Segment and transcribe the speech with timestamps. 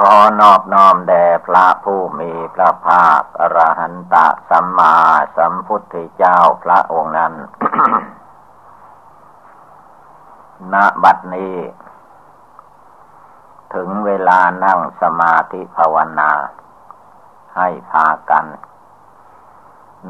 [0.00, 4.94] ขอนอบน้อมแด่พระผู้มีพระภาคอรหันตะสัมมา
[5.36, 7.32] สัมพุทธเจ้าพระองค์นั้น
[10.72, 11.56] ณ บัดนี้
[13.74, 16.30] ถึงเวลานั่งสมาธิภาวนา
[17.56, 18.44] ให้พากัน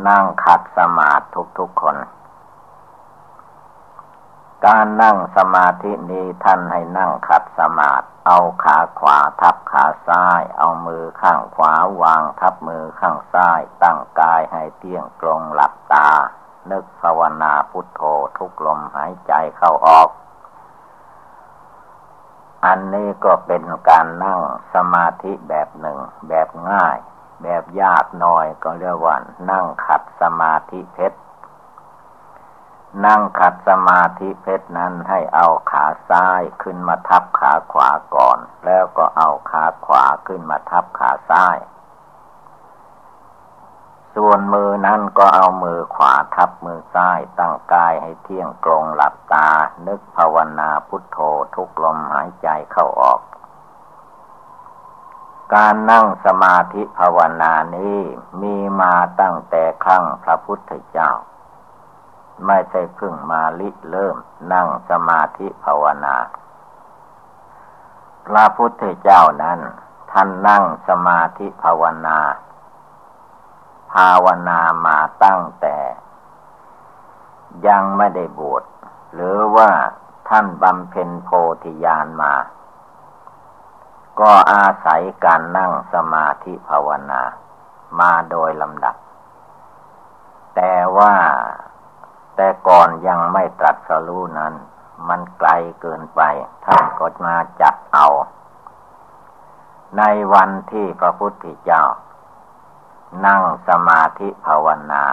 [0.09, 1.24] นั่งขัดสมาธิ
[1.59, 1.96] ทุกๆคน
[4.65, 16.09] การนั่งสมาธินี้ท่านให้นั่งขัดสมาธิเอาขาขวาทับขาซ้าย เอามือข้างขวาวางทับมือข้างซ้าย ตั้งกายให้เที่ยงตรงหลับตา
[16.70, 18.01] นึกภาวนาพุทโธ
[18.37, 20.09] ทุกลมหายใจเข้าออก
[22.66, 24.40] อันนี้ก็เป็นการนั่ง
[24.74, 26.96] สมาธิแบบหนึ่ง แบบง่าย
[27.43, 29.16] แบบยากหน่อยก็เรียกว่า
[29.51, 31.18] นั่งขัดสมาธิเพชร
[33.04, 41.59] นั่งขัดสมาธิเพชรนั้นให้เอาขาซ้ายขึ้นมาทับขาขวาก่อน แล้วก็เอาขาขวาขึ้นมาทับขาซ้าย
[44.15, 49.48] ส่วนมือนั้นก็เอามือขวาทับมือซ้ายตั้งกายให้เที่ยงตรงหลับตา
[49.87, 51.18] นึกภาวนาพุทโธ
[51.54, 53.21] ทุกลมหายใจเข้าออก
[55.54, 58.00] การนั่งสมาธิภาวนานี้
[58.43, 61.10] มีมาตั้งแต่ครั้งพระพุทธเจ้า
[62.45, 64.16] ไม่ใช่เพึ่งมาลิเริ่ม
[64.53, 66.16] นั่งสมาธิภาวนา
[68.26, 69.59] พระพุทธเจ้านั้น
[70.12, 72.19] ท่านนั่งสมาธิภาวนา
[73.93, 75.76] ภาวนามาตั้งแต่
[77.66, 78.65] ยังไม่ได้บวช
[79.15, 79.71] หรือว่า
[80.28, 81.31] ท่านบำเพ็ญโพ
[81.62, 82.34] ธิญาณมา
[84.21, 87.22] ก็อาศัยการนั่งสมาธิภาวนา
[88.00, 88.97] มาโดยลำดับ
[90.56, 91.15] แต่ว่า
[92.37, 94.55] แต่ก่อนยังไม่ตรัสรู้นั้น
[95.09, 96.21] มันไกลเกินไป
[96.65, 98.09] ท่านก็มาจับเอา
[99.99, 100.03] ใน
[100.35, 101.85] วันที่พระพุทธเจ้า
[103.27, 105.05] นั่งสมาธิภาวนา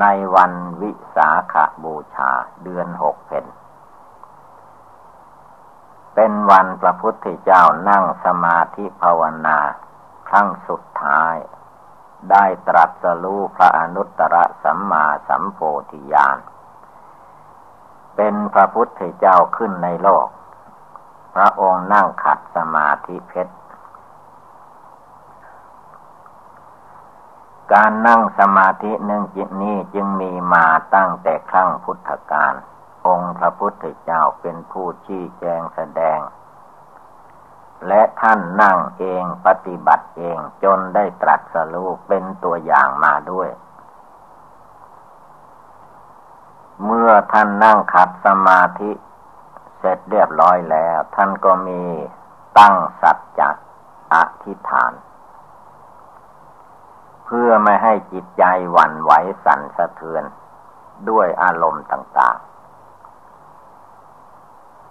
[0.00, 2.30] ในวันวิสาขาบูชา
[2.62, 3.46] เดือนหกเพน
[6.14, 9.58] เป็นวันพระพุทธเจ้านั่งสมาธิภาวนา
[10.28, 11.36] ครั้งสุดท้าย
[12.30, 15.58] ได้ตรัสรู้พระอนุตตรสัมมาสัมโพ
[15.90, 16.38] ธิญาณ
[18.16, 20.28] เป็นพระพุทธเจ้าขึ้นในโลก
[21.34, 23.54] พระองค์นั่งขัดสมาธิเพชร
[27.72, 32.54] การนั่งสมาธิหนึ่งจิตนี้จึงมีมาตั้งแต่ครั้งพุทธกาล
[33.06, 36.18] องค์พระพุทธเจ้าเป็นผู้ชี้แจงแสดง
[37.88, 43.48] และท่านนั่งเองปฏิบัติเองจนได้ตรัสรู้เป็นตัวอย่างมาด้วย
[46.84, 48.90] เมื่อท่านนั่งขัดสมาธิ
[49.78, 51.82] เสร็จเรียบร้อยแล้ว ท่านก็มี
[52.58, 53.50] ตั้งสัจจะ
[54.14, 54.92] อธิษฐาน
[57.24, 59.12] เพื่อไม่ให้จิตใจหวั่นไหว
[59.44, 60.24] สั่นสะเทือน
[61.10, 62.51] ด้วยอารมณ์ต่างๆ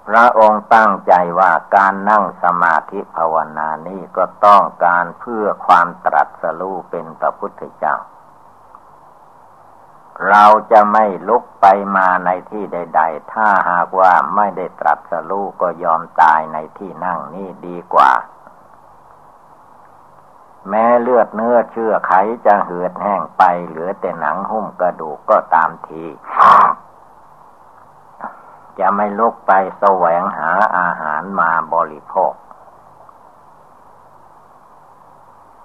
[0.07, 7.95] พระองค์ตั้งใจว่าการนั่งสมาธิภาวนานี้ก็ต้องการเพื่อความตรัสรู้เป็นพระพุทธเจ้า
[10.29, 18.11] เราจะไม่ลุกไปมาในที่ใด ๆ ถ้าหากว่าไม่ได้ตรัสรู้ก็ยอมตายในที่นั่งนี้ดีกว่า
[20.69, 22.13] แม้เลือดเนื้อเชื่อไข
[22.45, 26.03] จะเหือดแห้งไปเหลือแต่หนังหุ้มกระดูกก็ตามที
[28.79, 32.33] จะไม่ลุกไปแสวงหาอาหารมาบริโภค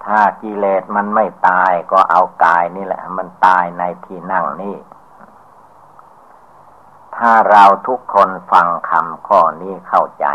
[0.05, 4.77] ถ้ากิเลสมันไม่ตายก็เอากายนี่แหละ มันตายในที่นั่งนี่
[7.17, 10.25] ถ้าเราทุกคนฟังคำข้อนี้เข้าใจ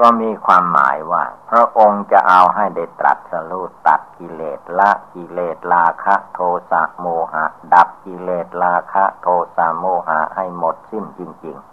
[0.00, 6.40] ก็มีความหมายว่า พระองค์จะเอาให้ได้ตรัสรู้ตัดกิเลสละกิเลสราคะโท
[6.70, 11.68] สะโมหะ ดับกิเลสราคะโทสะโมหะให้หมดสิ้นจริง ๆ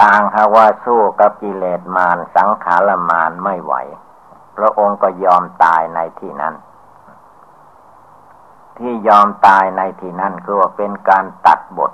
[0.00, 3.74] ต่างหาว่าสู้กับกิเลสมารสังขารมารไม่ไหว
[4.56, 6.54] พระองค์ก็ยอมตายในที่นั้น
[8.78, 11.92] ที่ยอมตายในที่นั้นคือว่าเป็นการตัดบท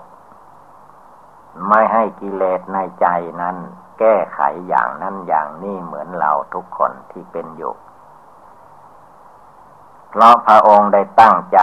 [1.68, 3.06] ไม่ให้กิเลสในใจ
[3.40, 3.56] นั้น
[3.98, 7.74] แก้ไขอย่างนั้นอย่างนี้เหมือนเราทุกคนที่เป็นอยู่
[10.10, 11.60] เพราะพระองค์ได้ตั้งใจ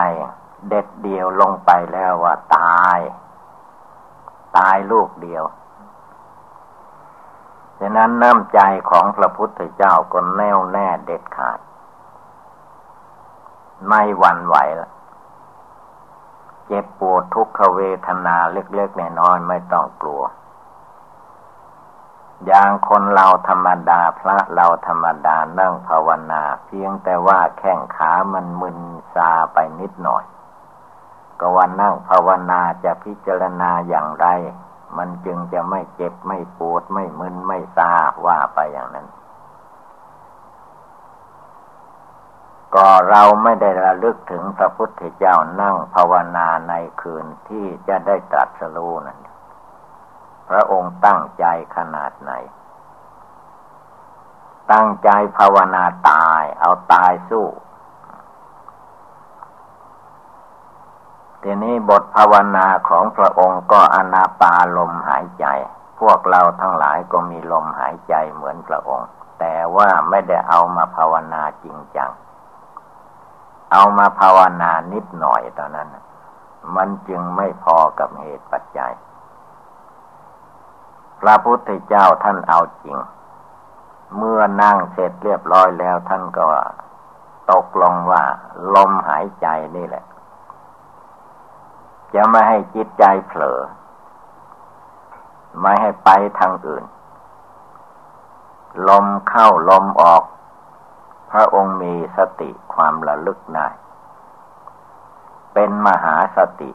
[0.68, 3.00] เด็ดเดียวลงไปแล้วว่าตาย
[4.58, 5.44] ตายลูกเดียว
[7.80, 8.60] ฉะนั้นน้ำใจ
[8.90, 11.60] ของพระพุทธเจ้าก็แน่วแน่เด็ดขาด
[13.88, 14.90] ไม่หวั่นไหวละ
[16.68, 20.24] เจ็บปวดทุกขเวทนาเล็กๆแน้อยๆไม่ต้องกลัว
[22.46, 28.80] อย่างคนเราธรรมดาพระเราธรรมดานั่งภาวนา เพียงแต่ว่าแข้งขามันมึน
[29.14, 30.24] ซาไปนิดหน่อย
[31.40, 34.28] ก็วันนั่งภาวนาจะพิจารณาอย่างไร
[34.98, 37.92] มันจึงจะไม่เจ็บไม่ปวดไม่มึนไม่ซา
[38.26, 39.08] ว่าไปอย่างนั้น
[43.10, 49.20] เราไม่ได้ระลึกถึงพระพุทธเจ้านั่งภาวนาในคืนที่จะได้ตรัสรู้นั่น
[50.50, 51.46] พระองค์ตั้งใจ
[51.76, 52.32] ขนาดไหน
[54.72, 57.48] ตั้งใจภาวนาตาย เอาตายสู้
[61.44, 65.46] ทีนี้บทภาวนาของพระองค์ก็อนาปาลมหายใจ
[66.00, 69.08] พวกเราทั้งหลายก็มีลมหายใจเหมือนพระองค์
[69.40, 72.12] แต่ว่าไม่ได้เอามาภาวนาจริงจัง
[73.76, 75.90] เอามาภาวนานิดหน่อยตอนนั้น
[76.76, 78.94] มันจึงไม่พอกับเหตุปัจจัย
[81.20, 82.98] พระพุทธเจ้าท่านเอาจริง
[84.18, 86.46] เมื่อนั่งเสร็จเรียบร้อยแล้วท่านก็
[87.52, 88.24] ตกลงว่า
[88.76, 90.06] ลมหายใจนี่แหละ
[92.14, 93.60] จะไม่ให้จิตใจเผลอ
[95.62, 96.84] ไม่ให้ไปทางอื่น
[98.90, 100.24] ลมเข้าลมออก
[101.32, 103.68] พระองค์มีสติความระลึกได้
[105.54, 106.72] เป็นมหาสติ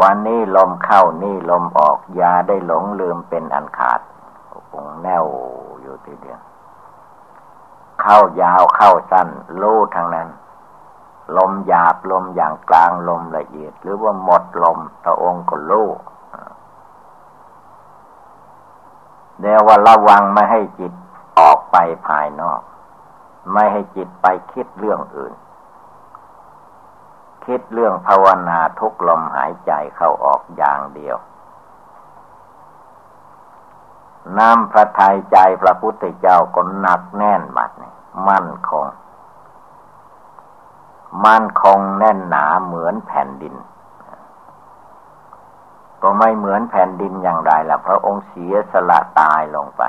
[0.00, 4.00] วันนี้ลมเข้านี่ลมออกยาได้หลงลืมเป็นอันขาด
[4.74, 5.24] องแนว
[5.82, 6.40] อยู่ทีเดียว
[8.00, 9.28] เข้ายาวเข้าสั้น
[9.60, 10.28] รู้ทางนั้น
[11.36, 15.88] ลมหยาบลมอย่างกลางลมละเอียด หรือว่าหมดลมพระองค์ก็รู้
[19.40, 20.92] เดี๋ยวว่าระวังไม่ให้จิต
[21.38, 21.76] ออกไป
[22.06, 22.60] ภายนอก
[23.52, 25.34] ไม่ให้จิตไปคิดเรื่องอื่น
[27.46, 31.16] คิดเรื่องภาวนาทุกลมหายใจเข้าออกอย่างเดียว
[34.38, 37.92] น้ำพระทัยใจพระพุทธเจ้าก็หนักแน่นบัดนี่
[38.28, 38.86] มั่นคง
[41.26, 43.54] มั่นคงแน่นหนาเหมือนแผ่นดิน
[46.02, 49.82] ก็ไม่เหมือนแผ่นดินอย่างไรล่ะพระองค์เสียสละตายลงไป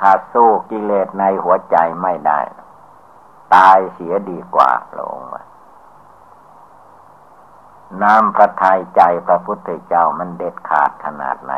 [0.00, 2.40] ถ้าสู้กิเลสในหัวใจไม่ได้
[3.54, 5.22] ตายเสียดีกว่าพระอง
[8.02, 11.52] น้ำพระทัยใจพระพุทธเจ้ามันเด็ดขาดขนาดไหน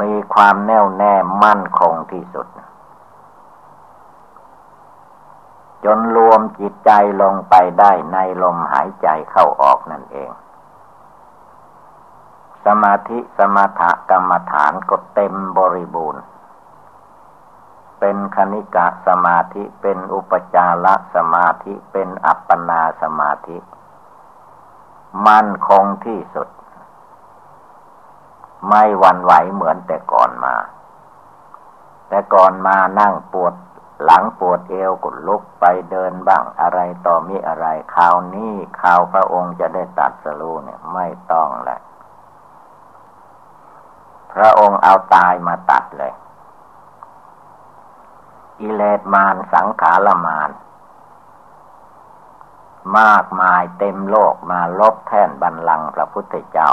[0.00, 1.14] มีความแน่วแน่
[1.44, 2.46] มั่นคงที่สุด
[5.84, 6.90] จนรวมจิตใจ
[7.22, 10.30] ลงไปได้ในลมหายใจเข้าออกนั่นเอง
[12.68, 16.22] สมาธิสมถกรรมฐานก็เต็มบริบูรณ์
[18.00, 23.56] เป็นคณิกะสมาธิเป็นอุปจารสมาธิเป็นอัปปนาสมาธิ
[25.26, 26.48] มั่นคงที่สุด
[28.68, 30.54] ไม่วันไหวเหมือนแต่ก่อนมา
[32.08, 33.54] แต่ก่อนมานั่งปวด
[34.04, 41.78] หลังปวดเอวกดลุกไปเดินบ้างอะไรต่อมีอะไรคราวนี้ข่าวพระองค์จะได้ตัดสรู้เนี่ย ไม่ต้องแหละ
[44.32, 46.12] พระองค์เอาตายมาตัดเลย
[48.60, 50.50] อิเลสมานสังขารมาน
[52.98, 56.70] มากมายเต็มโลกมาลบแท่นบันลังพระพุทธเจ้า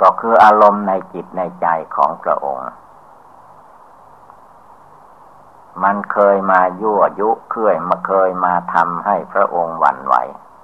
[0.00, 2.68] ก็คืออารมณ์ในจิตในใจของพระองค์
[5.82, 10.14] มันเคยมายั่วยุเคยมาเคยมาทำให้พระองค์หวั่นไหว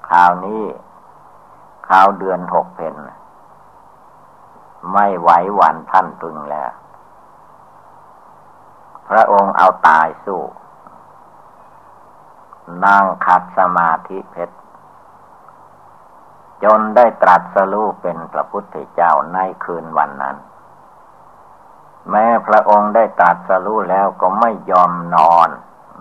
[0.09, 0.65] คราวนี้
[1.87, 2.95] คราวเดือนหกเพน
[4.93, 6.71] ไม่ไหวหวันท่านตึงแล้ว
[9.09, 10.43] พระองค์เอาตายสู้
[12.85, 14.57] นั่งขัดสมาธิเพชร
[16.65, 20.37] จนได้ตรัสรู้เป็นพระพุทธเจ้าในคืนวันนั้น
[22.11, 25.49] แม้พระองค์ได้ตรัสรู้แล้วก็ไม่ยอมนอน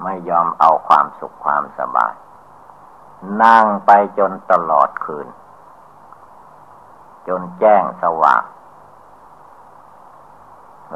[0.04, 2.14] ไม่ยอมเอาความสุขความสบาย
[3.44, 5.28] นั่งไปจนตลอดคืน
[7.28, 8.44] จนแจ้งสว่าง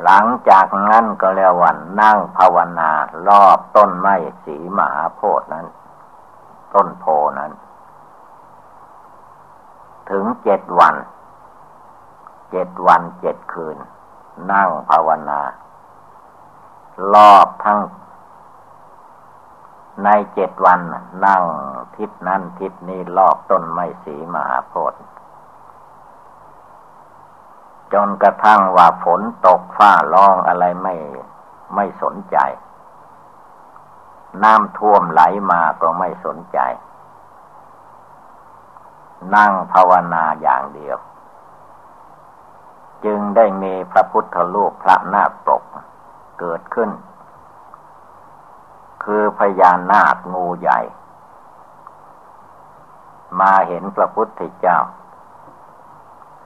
[0.03, 2.91] หลังจากนั้นก็เรียกวันนั่งภาวนา
[3.27, 4.15] รอบต้นไม้
[4.45, 5.65] สีมหาโพธิ์นั้น
[6.73, 7.05] ต้นโพ
[7.39, 7.51] นั้น
[10.09, 10.95] ถึงเจ็ดวัน
[12.51, 13.77] เจ็ดวันเจ็ดคืน
[14.51, 15.41] นั่งภาวนา
[17.13, 17.79] รอบทั้ง
[20.03, 20.79] ในเจ็ดวัน
[21.25, 21.43] นั่ง
[21.95, 24.99] ทิศนั้นทิศนี้รอบต้นไม้สีมหาโพธิ์
[27.93, 30.95] จนกระทั่งว่าฝนตกฟ้าร้องอะไรไม่
[31.75, 32.37] ไม่สนใจ
[34.43, 36.59] น้ำท่วมไหลมาก็ไม่สนใจ
[39.35, 40.97] นั่งภาวนาอย่างเดียว
[43.05, 45.63] จึงได้มีพระพุทธรูปพระนาคปก
[46.39, 46.89] เกิดขึ้น
[49.03, 50.79] คือพญานาคงูใหญ่
[53.39, 54.77] มาเห็นพระพุทธเจ้า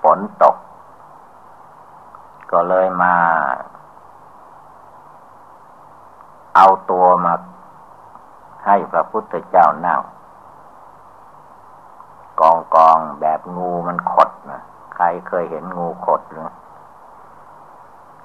[0.01, 0.55] ฝนตก
[2.51, 3.15] ก็เลยมา
[6.55, 7.33] เอาตัวมา
[8.65, 10.01] ให้พระพุทธเจ้านั่ง
[12.39, 14.61] กองกองแบบงูมันขดนะ
[14.95, 16.51] ใครเคยเห็นงูขดหรือ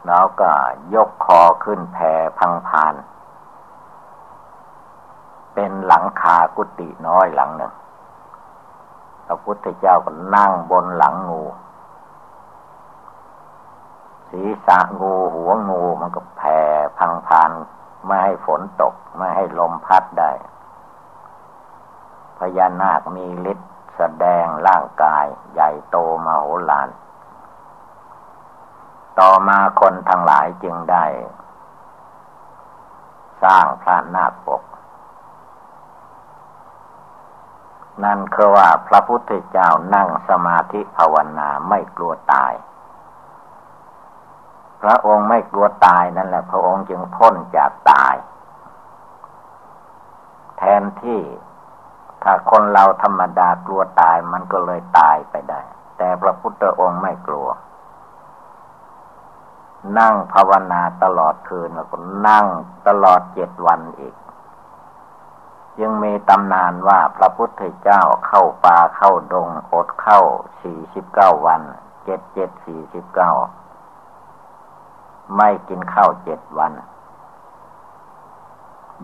[0.07, 0.51] แล้วก็
[0.95, 2.95] ยกคอขึ้นแผ่พังพาน
[5.55, 7.73] เป็นหลังคากุฏิน้อยหลังหนึ่ง
[9.27, 11.43] พระพุทธเจ้าก็นั่งบนหลังงู
[14.30, 16.58] ศีรษะงูหัวงูมันก็แผ่
[16.99, 17.50] พังพาน
[18.06, 20.32] ไม่ให้ฝนตก ไม่ให้ลมพัดได้
[22.38, 26.88] พญานาคมีฤทธิ์แสดงร่างกาย ใหญ่โตมาโหฬาร
[29.18, 31.04] ต่อมาคนทั้งหลายจึงได้
[33.42, 34.62] สร้างพระนาคปก
[38.04, 42.52] นั่นคือว่าพระพุทธเจ้านั่งสมาธิภาวนาไม่กลัวตาย
[44.82, 48.14] พระองค์ไม่กลัวตายนั่นแหละพระองค์จึงพ้นจากตาย
[50.58, 51.20] แทนที่
[52.23, 55.61] ถ้าคนเราธรรมดากลัวตายมันก็เลยตายไปได้
[55.97, 57.49] แต่พระพุทธองค์ไม่กลัว
[59.99, 61.97] นั่งภาวนาตลอดคืนแล้วก็
[62.28, 62.47] นั่ง
[62.88, 64.14] ตลอดเจ็ดวันอีก
[65.80, 70.20] ยังมีตำนานว่าพระพุทธเจ้าเข้าป่าเข้าดง อดเข้า
[70.62, 71.62] สี่สิบเก้าวัน
[72.04, 73.32] เจ็ดเจ็ดสี่สิบเก้า
[75.37, 76.73] ไม่กินข้าวเจ็ดวัน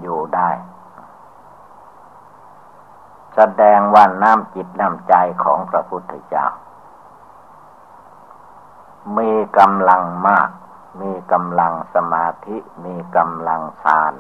[0.01, 0.51] อยู่ได้
[3.35, 5.15] แสดงว่าน้ำจิตน้ำใจ
[5.45, 6.47] ของพระพุทธเจ้า
[9.19, 10.49] มีกำลังมาก
[11.01, 14.13] มีกำลังสมาธิ มีกำลังฌาน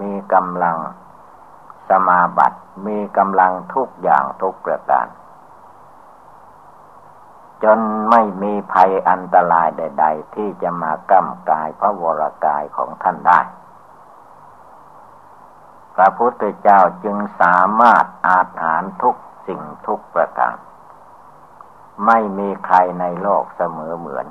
[0.00, 0.76] มีกำลัง
[1.88, 5.06] สมาบัติ มีกำลังทุกอย่างทุกประการ
[7.64, 7.78] จน
[8.10, 13.40] ไม่มีภัยอันตรายใด ๆ ที่จะมาก้ำกายพระวรากายของท่านได้
[15.94, 20.56] พระพุทธเจ้าจึงสามารถอาหารทุกสิ่งทุกประการ
[22.06, 24.26] ไม่มีใครในโลกเสมอเหมือน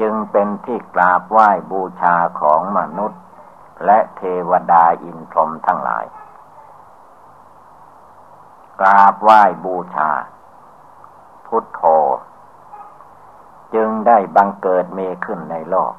[0.00, 3.22] จึงเป็นที่กราบไหว้บูชาของมนุษย์
[3.84, 6.04] และเทวดาอินพรหมทั้งหลาย
[8.80, 10.10] กราบไหว้บูชา
[11.46, 11.82] พุทโธ
[13.74, 15.92] จึงได้บังเกิดเมขึ้นในโลก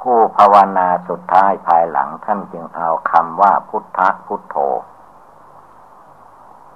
[0.00, 4.56] ผู้ภาวนาสุดท้ายภายหลังท่านจึงเอาคำว่าพุทธพุทโธ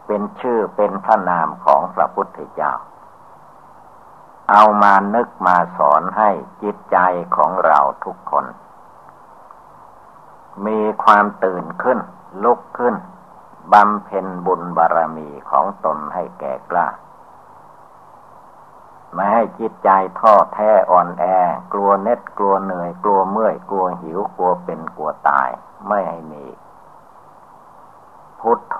[0.06, 2.72] เป็นชื่อเป็นพระนามของพระพุทธเจ้า
[4.50, 6.30] เอามานึกมาสอนให้
[6.62, 6.98] จิตใจ
[7.36, 8.46] ของเราทุกคน
[10.66, 11.98] มีความตื่นขึ้น
[12.44, 12.94] ลุกขึ้น
[13.72, 16.88] บำเพ็ญบุญบารรมีของตนให้แก่กล้า
[19.14, 21.24] ไม่ให้จิตใจท้อแท้อ่อนแอ
[21.72, 25.48] กลัวเน็ดกลัวเหนื่อย กลัวเมื่อย กลัวหิวกลัวเป็นกลัวตาย
[25.88, 26.44] ไม่ให้มี
[28.40, 28.78] พุทโธ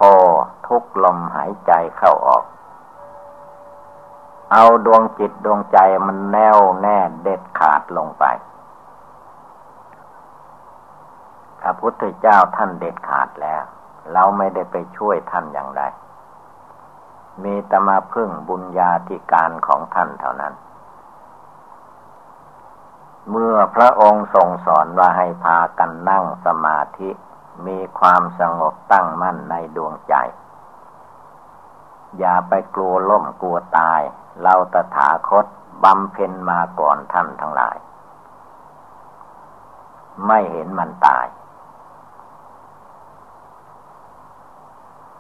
[0.66, 2.44] ทุกลมหายใจเข้าออก
[4.52, 8.24] เอาดวงจิตดวงใจมันแน่วแน่เด็ดขาดลงไป
[11.60, 13.62] พระพุทธเจ้าท่านเด็ดขาดแล้ว
[14.12, 15.82] เราไม่ได้ไปช่วยท่านอย่างไร
[17.44, 20.54] มีตมาพึ่งบุญญาธิการของท่านเท่านั้น
[23.30, 27.10] เมื่อพระองค์ทรงสอนว่าให้พากันนั่งสมาธิ
[27.66, 30.14] มีความสงบตั้งมั่นในดวงใจ
[32.18, 34.00] อย่าไปกลัวล่มกลัวตาย
[34.42, 35.46] เราตถาคต
[35.84, 37.76] บำเพ็ญมาก่อนท่านทั้งหลาย
[40.26, 41.26] ไม่เห็นมันตาย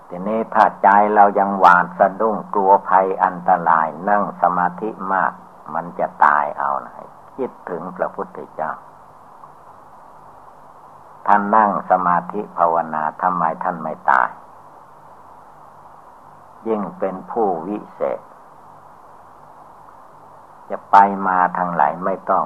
[0.08, 5.32] ทีนี้ถ้าใจเรายังหวาดสะดุ้งกลัวภัยอันตรายนั่งสมาธิมาก
[5.74, 6.94] มันจะตายเอานะ
[7.36, 8.72] คิดถึงพระพุทธเจ้า
[11.26, 14.28] ท่านนั่งสมาธิภาวนาทำไมท่านไม่ตาย
[16.66, 18.20] ยิ่งเป็นผู้วิเศษ
[20.70, 20.96] จะไป
[21.26, 22.44] มาทางไหนไม่ต้อง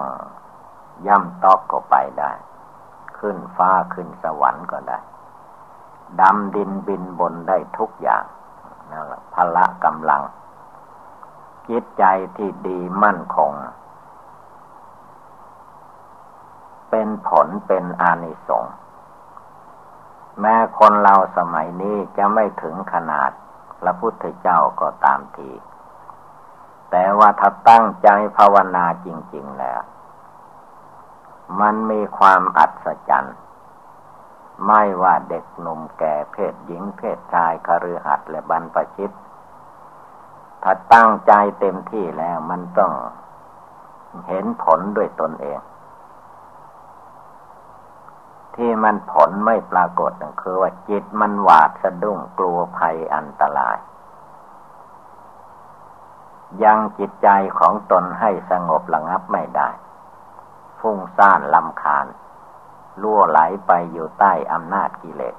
[1.06, 2.32] ย่ำตอกก็ไปได้
[3.18, 4.98] ขึ้นฟ้าขึ้นสวรรค์ก็ได้
[6.20, 8.24] ดำดินบินบนได้ทุกอย่าง
[8.90, 10.22] นั่นแหละพละกำลัง
[11.68, 12.04] จิตใจ
[12.36, 13.52] ที่ดีมั่นคง
[16.90, 18.74] เป็นผลเป็นอานิสงส์
[20.40, 23.30] แม้คนเราสมัยนี้จะไม่ถึงขนาด
[23.80, 25.50] พระพุทธเจ้าก็ตามที
[26.90, 29.80] แต่ว่าถ้าตั้งใจภาวนาจริง ๆ แล้ว
[31.60, 33.36] มันมีความอัศจรรย์
[34.66, 39.10] ไม่ว่าเด็กหนุ่มแก่เพศหญิงเพศชายคฤหัสถ์และบรรพชิต
[40.62, 42.92] ถ้าตั้งใจเต็มที่แล้วมันต้อง
[44.28, 45.60] เห็นผลด้วยตนเอง
[48.56, 53.78] ที่มันผลไม่ปรากฏนั่นคือว่าจิตมันหวาดสะดุ้งกลัวภัยอันตราย
[56.64, 57.28] ยังจิตใจ
[57.58, 59.68] ของตนให้สงบระงับไม่ได้
[60.80, 62.06] ฟุ้งซ่านลำคาญ
[63.02, 65.36] ล่วไหลไปอยู่ใต้อำนาจกิเลส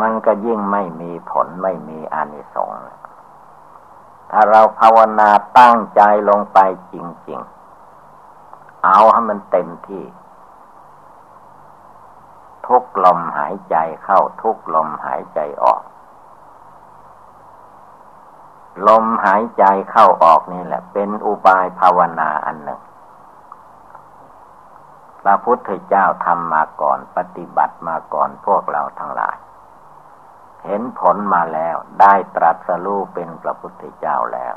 [0.00, 2.80] มันก็ยิ่งไม่มีผลไม่มีอานิสงส์
[4.30, 6.58] ถ้าเราภาวนาตั้งใจลงไป
[6.92, 6.94] จ
[7.28, 7.40] ริง
[8.12, 10.04] ๆ เอาให้มันเต็มที่
[12.66, 15.82] ทุกลมหายใจเข้าทุกลมหายใจออก
[18.88, 22.80] ลมหายใจเข้าออกนี่แหละ เป็นอุบายภาวนาอันหนึ่ง
[25.28, 29.36] พระพุทธเจ้าทำมาก่อนปฏิบัติมาก่อนพวกเราทั้งหลาย
[30.64, 34.56] เห็นผลมาแล้วได้ตรัสรู้เป็นพระพุทธเจ้าแล้ว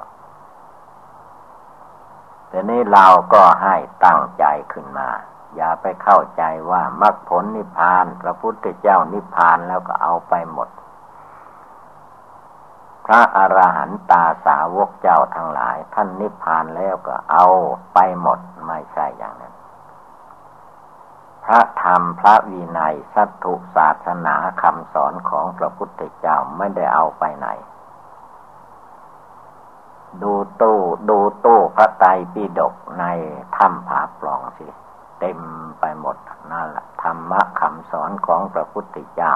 [2.49, 5.09] แต่นี้เราก็ให้ตั้งใจขึ้นมา
[5.55, 10.69] อย่าไปเข้าใจว่ามรรคผลนิพพาน พระพุทธเจ้านิพพานแล้วก็เอาไปหมด
[13.05, 17.45] พระอรหันตาสาวกเจ้าทั้งหลาย ท่านนิพพานแล้วก็เอา
[17.93, 19.53] ไปหมดไม่ใช่อย่างนั้น
[21.51, 27.47] ระธรรมพระวินัยสัตถุศาสนาคำสอนของพระพุทธเจ้าไม่ได้เอาไปไหน
[30.21, 33.05] ดูตู้ดูตู้พระไตรปิฎกใน
[33.55, 34.67] ถ้ำผาปล่องสิ
[35.19, 35.39] เต็ม
[35.79, 36.17] ไปหมด
[36.51, 39.33] นั่นแหละธรรมะคำสอนของพระพุทธเจ้า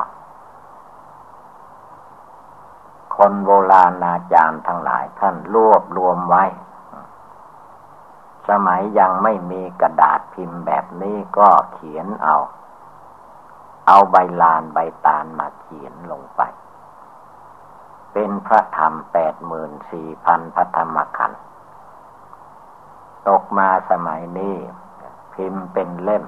[3.15, 6.43] คนโบราณอาจารย์ทั้งหลายท่านรวบรวมไว้
[8.49, 12.37] สมัยยังไม่มีกระดาษพิมพ์แบบนี้ก็เขียนเอา
[13.87, 16.41] เอาใบลานใบตาลมาเขียนลงไป
[18.13, 21.41] เป็นพระธรรมแปดหมื่นสี่พันพระธรรมขันธ์
[23.27, 24.55] ตกมาสมัยนี้
[25.33, 26.25] พิมพ์เป็นเล่ม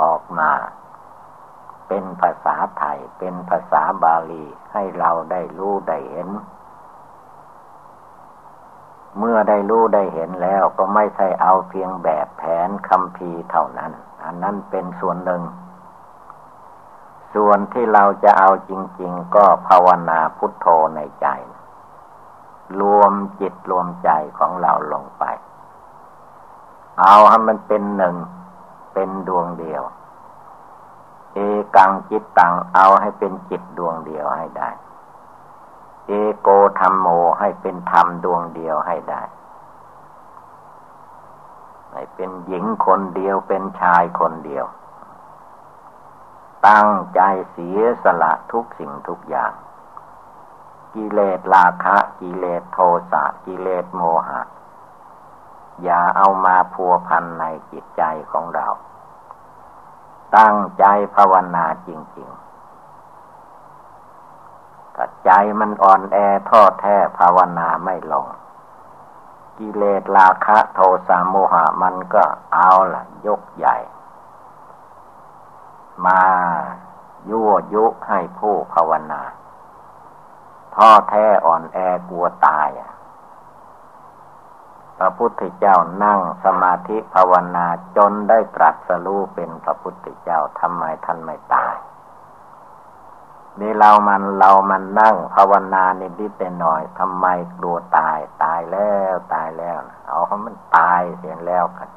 [0.00, 0.50] ออกมา
[1.88, 6.28] เป็นภาษาไทย เป็นภาษาบาลีให้เราได้รู้ได้เห็น
[9.18, 13.92] เมื่อได้รู้ได้เห็นแล้วก็ไม่ใช่เอาเพียงแบบแผนคำพีเท่านั้น
[14.24, 15.42] อันนั้นเป็นส่วนหนึ่ง
[17.34, 21.26] ส่วนที่เราจะเอาจริง ๆ ก็ภาวนาพุทโธในใจ
[22.80, 25.24] รวมจิตรวมใจของเราลงไป
[27.00, 28.16] เอาให้มันเป็นหนึ่ง
[28.94, 29.82] เป็นดวงเดียว
[31.34, 31.38] เอ
[31.76, 34.68] กังจิตตังเอาให้เป็นจิตดวงเดียวให้ได้
[36.06, 36.48] เอโก
[36.80, 37.06] ธรรมโม
[37.38, 39.22] ให้เป็นธรรมดวงเดียวให้ได้
[41.92, 44.64] ให้เป็นหญิงคนเดียวเป็นชายคนเดียว
[46.68, 47.20] ตั้งใจ
[47.52, 49.52] เสียสละทุกสิ่งทุกอย่าง
[50.94, 52.78] กิเลสราคะ กิเลสโท
[53.10, 54.40] สะกิเลสโมหะ
[55.82, 58.66] อย่าเอามาพัวพันในจิตใจของเรา
[60.36, 62.43] ตั้งใจภาวนาจริง ๆ
[64.94, 65.30] ถ้าใจ
[65.60, 66.16] มันอ่อนแอ
[66.48, 68.26] ท้อแท้ภาวนาไม่ลง
[69.58, 73.76] กิเลสราคะโทสะโมหะมันก็เอาละยกใหญ่
[76.06, 76.22] มา
[77.30, 79.22] ยั่วยุให้ผู้ภาวนา
[80.74, 81.78] ท้อแท้อ่อนแอ
[82.08, 82.68] กลัวตาย
[84.98, 91.74] พระพุทธเจ้านั่งสมาธิภาวนาจนได้ตรัสรู้เป็นพระพุทธเจ้าทำไมท่านไม่ตาย
[93.60, 97.26] นี่เรามันเรามันนั่งภาวนานิดๆแต่หน่อยทำไม
[97.58, 101.88] กลัวตาย ตายแล้วตายแล้ว เอาเขามันตายเสียแล้วกัน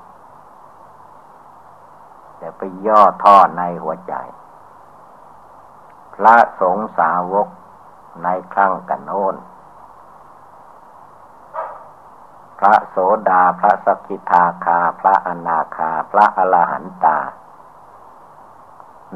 [2.37, 4.13] แต่ไปย่อท่อในหัวใจ
[6.15, 7.47] พระสงฆ์สาวก
[8.23, 9.35] ในครั้งกันโน้น
[12.59, 12.97] พระโส
[13.29, 17.17] ดาพระสกิทาคา พระอนาคา พระอรหันตา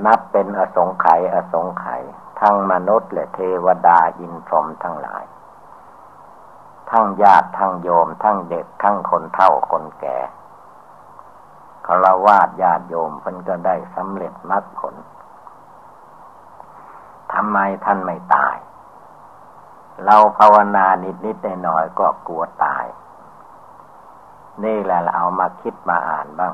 [0.06, 2.02] นับเป็นอสงไขยอสงไขย
[2.42, 5.24] ทั้งมนุษย์และเทวดาอินพรหมทั้งหลาย
[6.90, 10.18] ทั้งญาติทั้งโยม ทั้งเด็กทั้งคนเฒ่าคนแก่
[11.86, 14.96] คารวาสญาติโยมเพิ่นก็ได้สำเร็จมรรคผล
[17.34, 18.58] ทำไมท่านไม่ตาย
[20.06, 22.86] เราภาวนานิดนิดหน่อยก็กลัวตาย
[24.64, 26.54] นี่แหละเราเอามาคิดมาอ่านบ้าง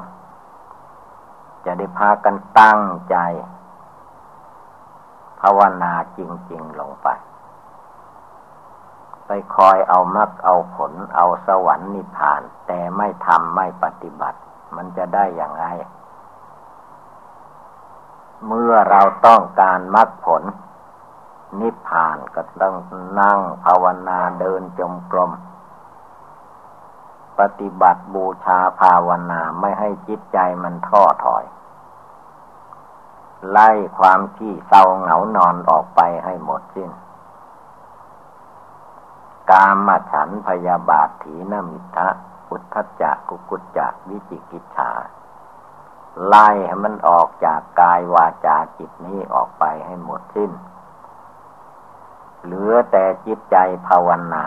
[1.65, 3.17] จะได้พากันตั้งใจ
[5.41, 6.19] ภาวนาจ
[6.51, 7.07] ริง ๆ ลงไป
[9.25, 14.39] ไปคอยเอามรรคเอาผล เอาสวรรค์นิพพาน แต่ไม่ทำไม่ปฏิบัติ
[14.75, 15.65] มันจะได้อย่างไร
[18.47, 20.43] เมื่อเราต้องการมรรคผล
[21.61, 22.75] นิพพานก็ต้อง
[23.19, 25.31] นั่งภาวนาเดินจมกรม
[27.39, 31.43] ปฏิบัติบูชาภาวนาไม่ให้จิตใจมันท้อถอย
[33.49, 36.91] ไล่ความที่เศร้าเหงานอนออกไปให้หมดสิ้น
[39.51, 42.07] กามฉันพยาบาทถีนมิทะ
[42.47, 44.91] พุทธจักกุกุจจักวิจิกิจฉา
[46.27, 50.51] ไล่ให้มันออกจากกายวาจาจิตนี้ออกไปให้หมดสิ้น
[52.43, 54.45] เหลือแต่จิตใจภาวนา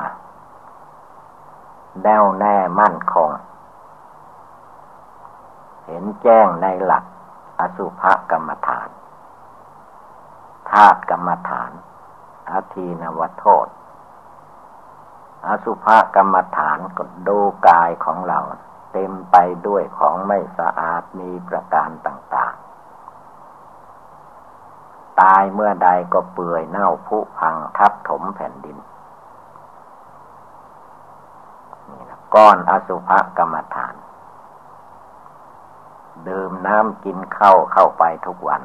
[2.02, 3.30] แน่วแน่มั่นคง
[5.86, 7.04] เห็นแจ้งในหลัก
[7.60, 8.88] อสุภกรรมฐาน
[10.70, 11.72] ธาตุกรรมฐาน
[12.50, 13.66] อาทีนวโทษ
[15.46, 18.38] อสุภกรรมฐานก็ดูกายของเรา
[18.92, 22.70] เต็มไปด้วยของไม่สะอาดมีประการต่าง ๆ
[25.20, 28.76] ตายเมื่อใดก็เปื่อยเน่าผุพังทับถมแผ่นดิน
[32.34, 33.94] ก้อนอสุภกรรมฐาน
[36.28, 38.62] ดื่มน้ำกินข้าวเข้าไปทุกวัน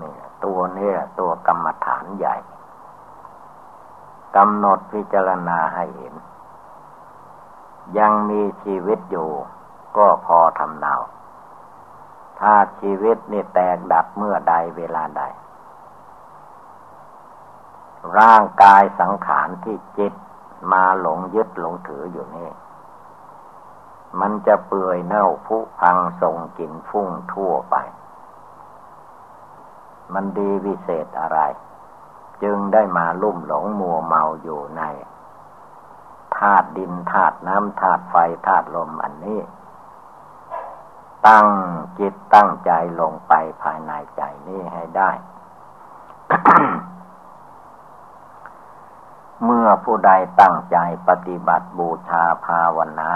[0.00, 2.36] นี่ตัวเนี้ตัวกรรมฐานใหญ่
[4.36, 6.14] กำหนดพิจารณาให้เห็น
[7.98, 9.30] ยังมีชีวิตอยู่
[9.96, 10.94] ก็พอทำเนา
[12.40, 15.22] ถ้าชีวิตนี่แตกดับเมื่อใดเวลาใด
[18.18, 20.12] ร่างกายสังขารที่จิต
[20.72, 22.50] มาหลงยึดหลงถืออยู่นี่
[24.20, 27.76] มันจะเปื่อยเน่าผุพังส่งกลิ่นฟุ้งทั่วไป
[30.14, 31.38] มันดีวิเศษอะไร
[32.42, 34.82] จึงได้มาลุ่มหลงมัวเมาอยู่ใน
[36.36, 39.40] ธาตุดินธาตุน้ำธาตุไฟธาตุลมอันนี้
[41.26, 41.46] ตั้ง
[41.98, 45.10] จิตตั้งใจลงไปภายในใจนี้ให้ได้
[49.44, 53.12] เมื่อผู้ใดตั้งใจปฏิบัติบูชาภาวนา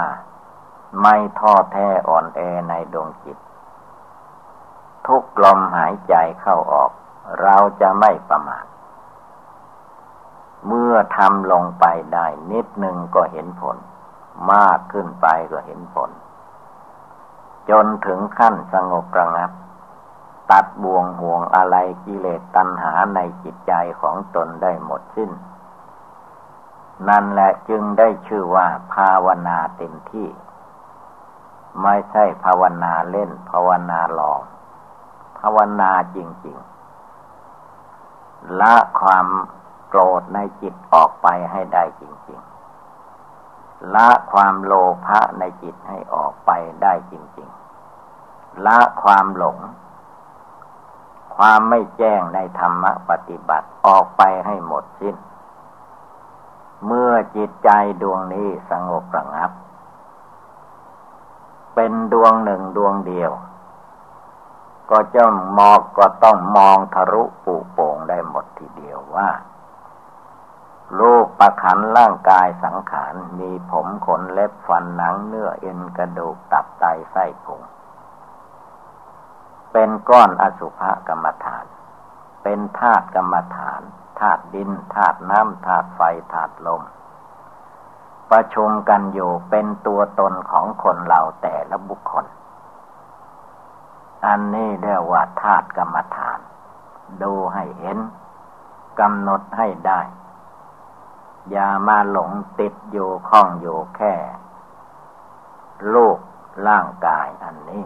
[0.99, 3.37] ไม่ท้อแท้อ่อนแอในดวงจิต
[5.07, 6.91] ทุกลมหายใจเข้าออก
[7.41, 8.65] เราจะไม่ประมาท
[10.67, 13.77] เมื่อทำลงไปได้นิดหนึ่งก็เห็นผล
[14.51, 16.09] มากขึ้นไปก็เห็นผล
[17.69, 19.51] จนถึงขั้นสงบระงับ
[20.51, 21.75] ตัดบ่วงห่วงอะไร
[22.05, 25.31] กิเลสตัณหาในจิตใจของตนได้หมดสิ้น
[27.09, 30.27] นั่นแหละจึงได้ชื่อว่าภาวนาเต็มที่
[31.81, 34.43] ไม่ใช่ภาวนาเล่น ภาวนาหลอก
[35.39, 36.57] ภาวนาจริง
[37.77, 39.27] ๆ ละความ
[39.89, 42.39] โกรธในจิตออกไปให้ได้จริง
[43.17, 44.73] ๆ ละความโล
[45.05, 47.49] ภะในจิตให้ออกไปได้จริง
[48.05, 49.57] ๆ ละความหลง
[51.35, 55.15] ความไม่แจ้งในธรรมปฏิบัติออกไปให้หมดสิ้น
[56.85, 57.69] เมื่อจิตใจ
[58.01, 59.51] ดวงนี้สงบระงับ
[61.75, 63.31] เป็นดวงหนึ่งดวงเดียว
[64.91, 65.23] ก็จะ
[65.57, 69.29] มองก็ต้องมองทะลุปุโป่งได้หมดทีเดียวว่า
[70.99, 77.61] รูปประขันร่างกายสังขารมีผมขนเล็บฟันหนังเนื้อเอ็นกระดูกตับไตไส้พุง
[79.71, 81.65] เป็นก้อนอสุภกรรมฐาน
[82.43, 83.81] เป็นธาตุกรรมฐาน
[84.19, 86.01] ธาตุดินธาตุน้ำธาตุไฟ
[86.33, 86.81] ธาตุลม
[88.31, 92.25] ประชุมกันอยู่เป็นตัวตนของคนเราแต่ละบุคคล
[94.25, 96.39] อันนี้เรียกว่าธาตุกรรมฐาน
[97.21, 97.97] ดูให้เห็น
[98.99, 100.01] กำหนดให้ได้
[101.51, 104.13] อย่ามาหลงติดอยู่ข้องอยู่แค่
[105.93, 106.17] ลูก
[106.67, 107.85] ร่างกายอันนี้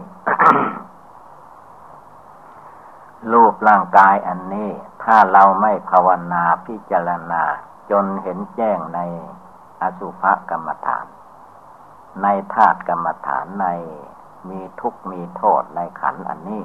[3.32, 4.70] รูปร่างกายอันนี้
[5.02, 7.42] ถ้าเราไม่ภาวนาพิจารณา
[7.90, 9.00] จนเห็นแจ้งใน
[9.82, 11.06] อสุภกรรมฐาน
[12.22, 13.66] ในธาตุกรรมฐานใน
[14.48, 16.62] มีทุกมีโทษในขันอันนี้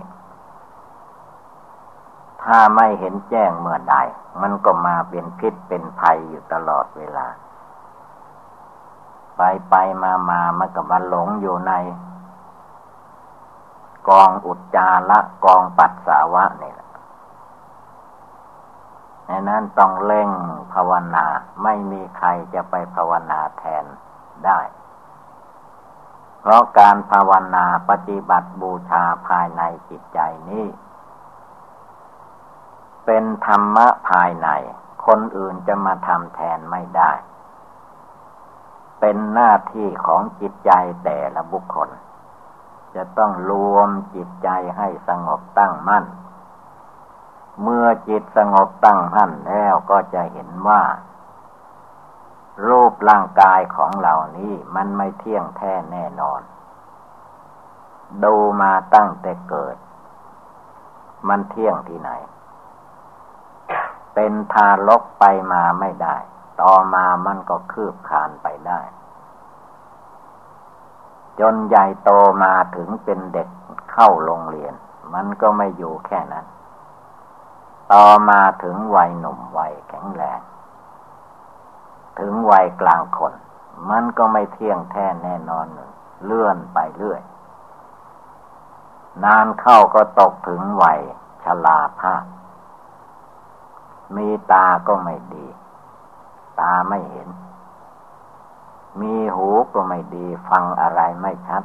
[2.43, 3.95] ถ้าไม่เห็นแจ้งเมื่อใด
[4.41, 7.27] มันก็มาเป็นพิษเป็นภัยอยู่ตลอดเวลา
[9.37, 11.73] ไปไปมามามันก็มาหลงอยู่ใน
[14.09, 16.87] กองอุจจาระกองปัสสาวะนี่แหละ
[19.31, 20.29] ในนั้นต้องเล่ง
[20.73, 21.25] ภาวนา
[21.63, 23.85] ไม่มีใครจะไปภาวนาแทน
[24.45, 24.59] ได้
[26.39, 30.67] เพราะการภาวนาปฏิบัติบูชาภายในจิตใจนี้
[33.05, 34.49] เป็นธรรมะภายใน
[35.05, 37.11] คนอื่นจะมาทำแทนไม่ได้
[38.99, 40.71] เป็นหน้าที่ของจิตใจ
[41.03, 41.89] แต่ละบุคคล
[42.95, 46.05] จะต้องรวมจิตใจให้สงบตั้งมั่น
[47.61, 50.81] เมื่อจิตสงบตั้งมั่นแล้วก็จะเห็นว่า
[52.67, 56.41] รูปร่างกายของเหล่านี้มันไม่เที่ยงแท้แน่นอน
[58.23, 59.75] ดูมาตั้งแต่เกิด
[61.27, 62.11] มันเที่ยงที่ไหน
[64.13, 66.17] เป็นทารกไปมาไม่ได้
[66.61, 68.81] ต่อมามันก็คืบคานไปได้
[71.39, 72.11] จนใหญ่โต
[72.43, 73.49] มาถึงเป็นเด็ก
[73.91, 74.73] เข้าโรงเรียน
[75.13, 76.45] มันก็ไม่อยู่แค่นั้น
[77.93, 80.41] ต่อมาถึงวัยหนุ่มวัยแข็งแรง
[82.19, 83.33] ถึงวัยกลางคน
[83.89, 85.65] มันก็ไม่เที่ยงแท้แน่นอน
[86.23, 87.21] เลื่อนไปเรื่อย
[89.23, 90.99] นานเข้าก็ตกถึงวัย
[91.43, 92.23] ชราภาพ
[94.15, 95.47] มีตาก็ไม่ดี
[96.59, 97.29] ตาไม่เห็น
[99.01, 101.63] มีหูก็ไม่ดี ฟังอะไรไม่ชัด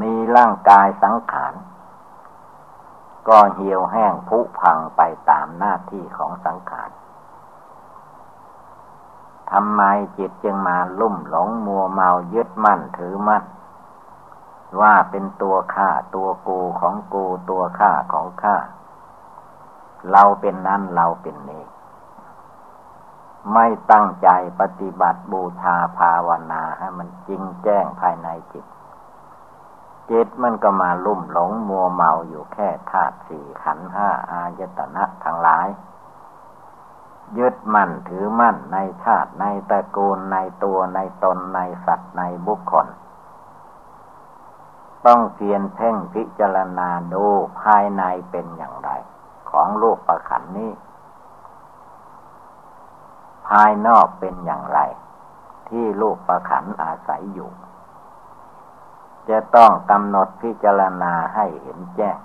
[0.00, 1.54] มีร่างกายสังขาร
[3.28, 6.90] ก็เหี่ยวแห้งผุพังไปตามหน้าที่ของสังขาร
[9.50, 9.82] ทำไม
[10.18, 13.44] จิตจึงมาลุ่มหลงมัวเมายึดมั่นถือมั่น
[14.80, 18.56] ว่าเป็นตัวข้าตัวกูของกูตัวข้าของข้า
[20.12, 21.64] เราเป็นนั้นเราเป็นนี้
[23.52, 24.28] ไม่ตั้งใจ
[24.60, 28.64] ปฏิบัติบูชาภาวนาให้มันจริงแจ้งภายในจิต
[30.10, 35.66] จิตมันก็มาลุ่มหลงมัวเมาอยู่แค่ธาตุสี่ขันห้าอายตนะทั้งหลาย
[37.38, 42.86] ยึดมั่นถือมั่นในชาติในตระกูลในตัวในตนในสัตว์ในบุคคล
[45.06, 47.24] ต้องเพียนเพ่งพิจารณาดู
[47.60, 48.90] ภายในเป็นอย่างไร
[49.50, 50.72] ของรูปประขันนี้
[53.48, 54.80] ภายนอกเป็นอย่างไร
[55.68, 57.50] ที่รูปประขันอาศัยอยู่
[59.30, 62.18] จะต้องกำหนดพิจารณาให้เห็นแจ้ง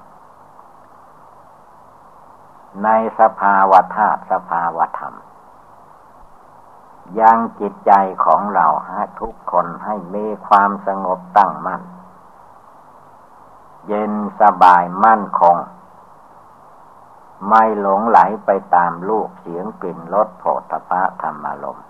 [2.83, 5.15] ในสภาวธาตุสภาวธรรม
[7.19, 7.91] ยังจิตใจ
[8.25, 11.81] ของเราให้ทุกคนให้มีความสงบตั้งมั่น
[13.87, 15.57] เย็นสบายมั่นคง
[17.47, 21.85] ไม่หลงไหลไปตามลูกเสียงกลิ่นรสโผฏฐะธรรมารมณ์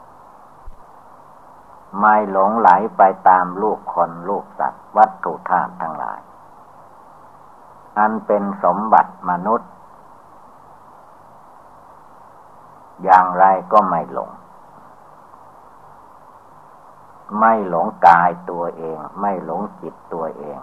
[1.99, 6.19] ไม่หลงไหลไปตามลูกคนลูกสัตว์ วัตถุธาตุทั้งหลาย
[7.97, 9.71] อันเป็นสมบัติมนุษย์
[13.04, 14.30] อย่างไรก็ไม่หลง
[17.39, 20.58] ไม่หลงกายตัวเอง ไม่หลงจิตตัวเอง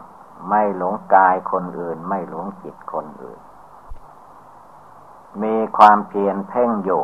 [0.49, 3.41] ไม่หลงกายคนอื่น ไม่หลงจิตคนอื่น
[5.43, 7.03] มีความเพียรเพ่งอยู่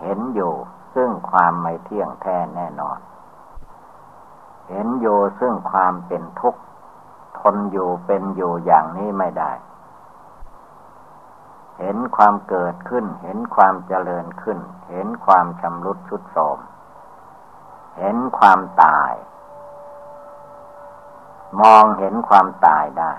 [0.00, 0.54] เห็นอยู่
[0.94, 2.98] ซึ่งความไม่เที่ยงแท้แน่นอน
[4.68, 5.06] เห็นโย
[5.40, 6.62] ซึ่งความเป็นทุกข์
[7.38, 9.52] ทนอยู่เป็นอยู่อย่างนี้ไม่ได้
[11.78, 14.58] เห็นความเกิดขึ้น เห็นความเจริญขึ้น
[14.90, 16.58] เห็นความชำรุดชุดโทรม
[17.98, 19.12] เห็นความตาย
[21.60, 23.12] มองเห็นความตายได้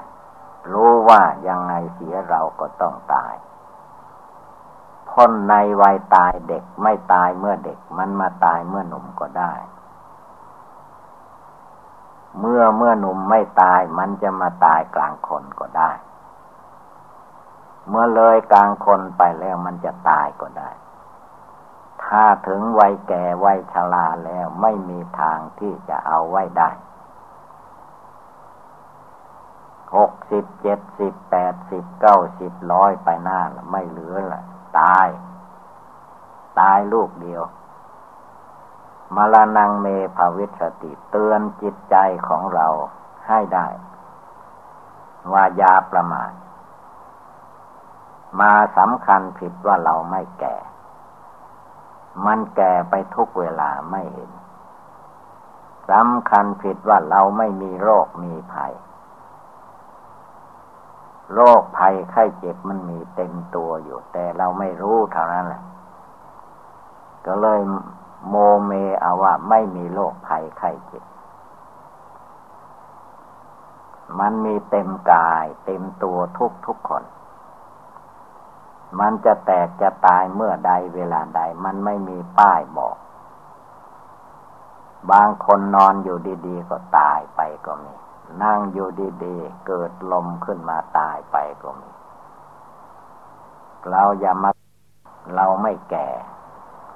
[0.71, 3.35] รู้ว่ายังไงเสียเราก็ต้องตาย
[5.09, 9.53] พ้นในวัยตายเด็กไม่ตายเมื่อเด็กมันมาตายเมื่อหนุ่มก็ได้
[12.39, 15.91] เมื่อเมื่อหนุ่มไม่ตายมันจะมาตายกลางคนก็ได้
[17.89, 20.69] เมื่อเลยกลางคนไปแล้วมันจะตายก็ได้
[22.03, 26.69] ถ้าถึงวัยแก่วัยชราแล้วไม่มีทางที่จะเอาไว้ได้
[29.95, 33.39] หกสิบเจ็ดสิบแปดสิบเก้าสิบร้อยไปหน้า
[33.71, 34.43] ไม่เหลือละ
[34.79, 35.07] ตาย
[36.59, 37.43] ตายลูกเดียว
[39.15, 41.95] มรณงเมภาวิสติเตือนจิตใจ
[42.27, 42.67] ของเรา
[43.27, 43.67] ให้ได้
[45.31, 46.31] ว่ายาประมาท
[48.39, 50.55] มาสำคัญผิดว่าเราไม่แก่
[52.25, 54.31] มันแก่ไปทุกเวลาไม่เห็น
[55.91, 58.73] สำคัญผิดว่าเราไม่มีโรคมีภัย
[61.33, 65.63] โรคภัยไข้เจ็บมันมีเต็มตัวอยู่ แต่เราไม่รู้เท่านั้นแหละ
[67.25, 67.59] ก็เลย
[68.27, 71.03] โมเมเอาว่าไม่มีโรคภัยไข้เจ็บ
[74.19, 77.03] มันมีเต็มกาย เต็มตัวทุกทุกคน
[78.99, 82.97] มันจะแตกจะตายเมื่อใดเวลาใด มันไม่มีป้ายบอก
[85.11, 87.93] บางคนนอนอยู่ดีๆ ก็ตายไปก็มี
[88.43, 88.89] นั่งอยู่
[89.25, 91.89] ดีๆ เกิดลมขึ้นมาตายไปก็มี
[93.89, 94.51] เราอย่ามา
[95.35, 96.07] เราไม่แก่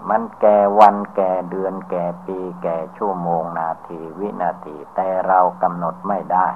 [0.10, 6.48] มันแก่วันแก่เดือนแก่ปีแก่ชั่วโมงนาทีวินาที แต่เรากำหนดไม่ได้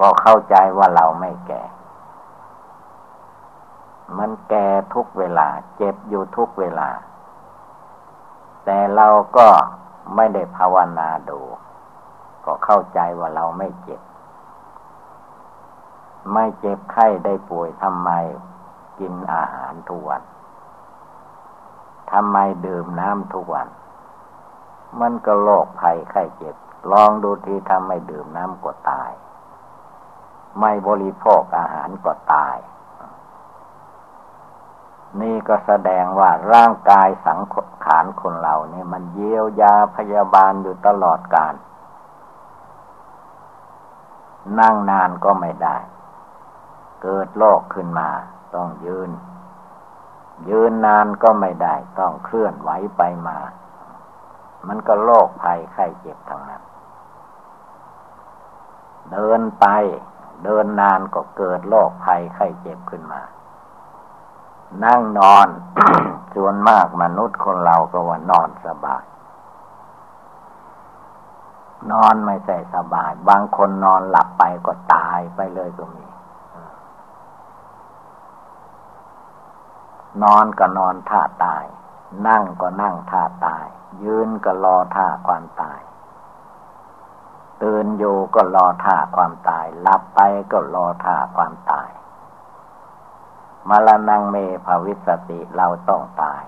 [0.00, 1.62] ก็เข้าใจว่าเราไม่แก่
[4.18, 6.90] มันแก่ทุกเวลา เจ็บอยู่ทุกเวลา
[8.64, 9.48] แต่เราก็
[10.16, 11.40] ไม่ได้ภาวนาดู
[12.44, 14.00] ก็เข้าใจว่าเราไม่เจ็บ
[16.32, 18.10] ไม่เจ็บไข้ได้ป่วยทำไม
[18.98, 20.22] กินอาหารทุกวัน
[22.12, 23.68] ทำไมดื่มน้ำทุกวัน
[25.00, 26.56] มันก็โรคภัยไข้เจ็บ
[26.92, 29.10] ลองดูที่ทำไมดื่มน้ำก็ตาย
[30.60, 32.56] ไม่บริโภคอาหารก็ตาย
[35.20, 37.40] นี่ก็แสดงว่าร่างกายสัง
[37.84, 41.54] ขารคนเราเนี่ยมันเยียวยาพยาบาลอยู่ตลอดกาล
[44.58, 45.76] นั่งนานก็ไม่ได้
[47.02, 48.08] เกิดโรคขึ้นมา
[48.54, 49.10] ต้องยืน
[50.48, 53.38] ยืนนานก็ไม่ได้ต้องเคลื่อนไหวไปมา
[54.66, 56.62] มันก็โรคภัยไข้เจ็บทั้งนั้น
[59.12, 59.66] เดินไป
[60.44, 63.22] เดินนานก็เกิดโรคภัยไข้เจ็บขึ้นมา
[64.84, 65.48] นั่งนอน
[66.34, 69.04] ส่วนมากมนุษย์คนเราก็ว่านอนสบาย
[71.92, 76.07] นอนไม่ใส่สบาย บางคนนอนหลับไปก็ตายไปเลยก็มี
[80.22, 81.64] นอนก็นอนท่าตาย
[82.26, 83.66] นั่งก็นั่งท่าตาย
[84.04, 85.80] ยืนก็รอท่าความตาย
[87.62, 90.20] ตื่นอยู่ก็รอท่าความตายหลับไป
[90.52, 91.90] ก็รอท่าความตาย
[93.68, 96.42] มรณงเมภวิสติเราต้องตาย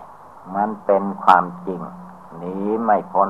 [0.55, 1.81] มันเป็นความจริง
[2.37, 3.29] หนีไม่พ้น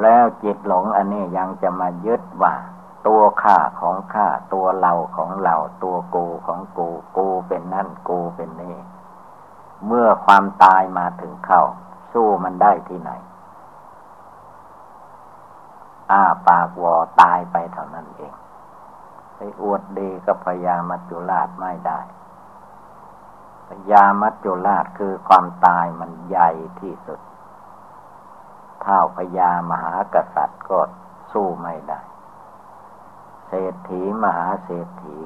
[0.00, 2.54] แล้วจิตหลงอันนี้ยังจะมายึดว่า
[3.06, 8.76] ตัวข้าของข้าตัวเราของเรา ตัวกูของกู กูเป็นนั่นกูเป็นนี่
[9.86, 11.62] เมื่อความตายมาถึงเข้า
[12.12, 13.10] สู้มันได้ที่ไหน
[16.10, 18.34] อ้าปากวอตายไปเท่านั้นเอง
[19.36, 22.00] ไปอวดดีกับพญามัจจุราชไม่ได้
[23.68, 27.20] พญามัจจุราชคือความตายมันใหญ่ที่สุด
[28.82, 30.78] เท่าพญามหากษัตริย์ก็
[31.32, 32.00] สู้ไม่ได้
[33.52, 35.16] เศรษฐีมหาเศรษฐี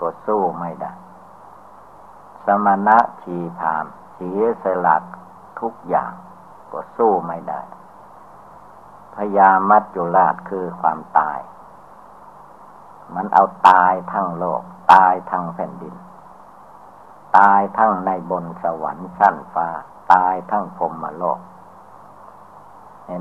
[0.00, 0.92] ก็สู้ไม่ได้
[2.44, 5.02] สมณะชีพามเสียสลัก
[5.60, 6.12] ทุกอย่าง
[6.72, 7.60] ก็สู้ไม่ได้
[9.14, 11.38] พยามัจจุราชคือความตาย
[13.14, 14.62] มันเอาตายทั้งโลก
[14.92, 15.94] ตายทั้งแผ่นดิน
[17.38, 19.68] ตายทั้งในบนสวรรค์ชั้นฟ้า
[20.12, 21.40] ตายทั้งพรมโลก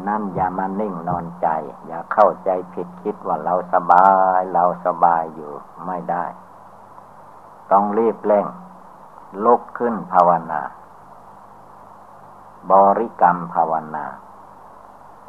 [0.08, 1.48] นั่นอย่ามานิ่งนอนใจ
[1.86, 5.52] อย่าเข้าใจผิดคิดว่าเราสบาย เราสบายอยู่
[5.86, 6.26] ไม่ได้
[7.72, 8.46] ต้องรีบเร่ง
[9.44, 10.62] ลุกขึ้นภาวนา
[12.72, 14.06] บริกรรมภาวนา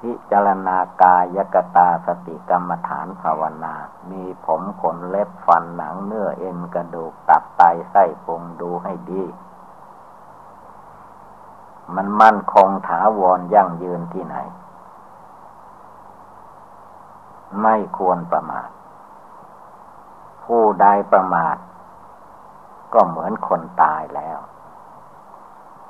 [0.01, 3.75] พิจารณากายกตาสติกรรมฐานภาวนา
[4.11, 9.23] มีผมขนเล็บฟันหนังเนื้อเอ็นกระดูกตับไตไส้พุงดูให้ดี
[11.95, 14.37] มันมั่นคงถาวรยั่งยืนที่ไหน
[17.63, 18.71] ไม่ควรประมาท
[20.45, 21.57] ผู้ใดประมาท
[22.93, 24.39] ก็เหมือนคนตายแล้ว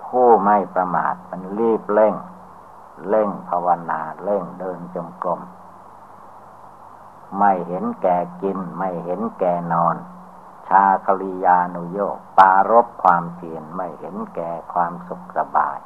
[0.05, 2.15] ผู้ไม่ประมาทมันรีบเร่ง
[3.09, 5.41] เร่งภาวนาเร่งเดินจงกรม
[7.39, 9.97] ไม่เห็นแก่กิน ไม่เห็นแก่นอน
[10.69, 15.79] ชาคลิยานุโยกปารบความเพียรไม่เห็นแก่ความสุขสบาย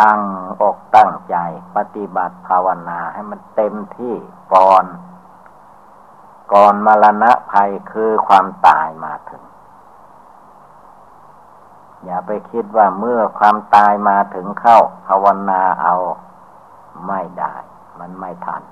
[0.00, 0.20] ตั้ง
[0.62, 1.36] อกตั้งใจ
[1.76, 4.14] ปฏิบัติภาวนาให้มันเต็มที่
[4.54, 4.84] ก่อน
[6.52, 9.42] ก่อนมรณะภัยคือความตายมาถึง
[12.04, 15.94] อย่าไปคิดว่าเมื่อความตายมาถึงเข้า ภาวนาเอา
[17.06, 17.54] ไม่ได้
[17.98, 18.62] มันไม่ทัน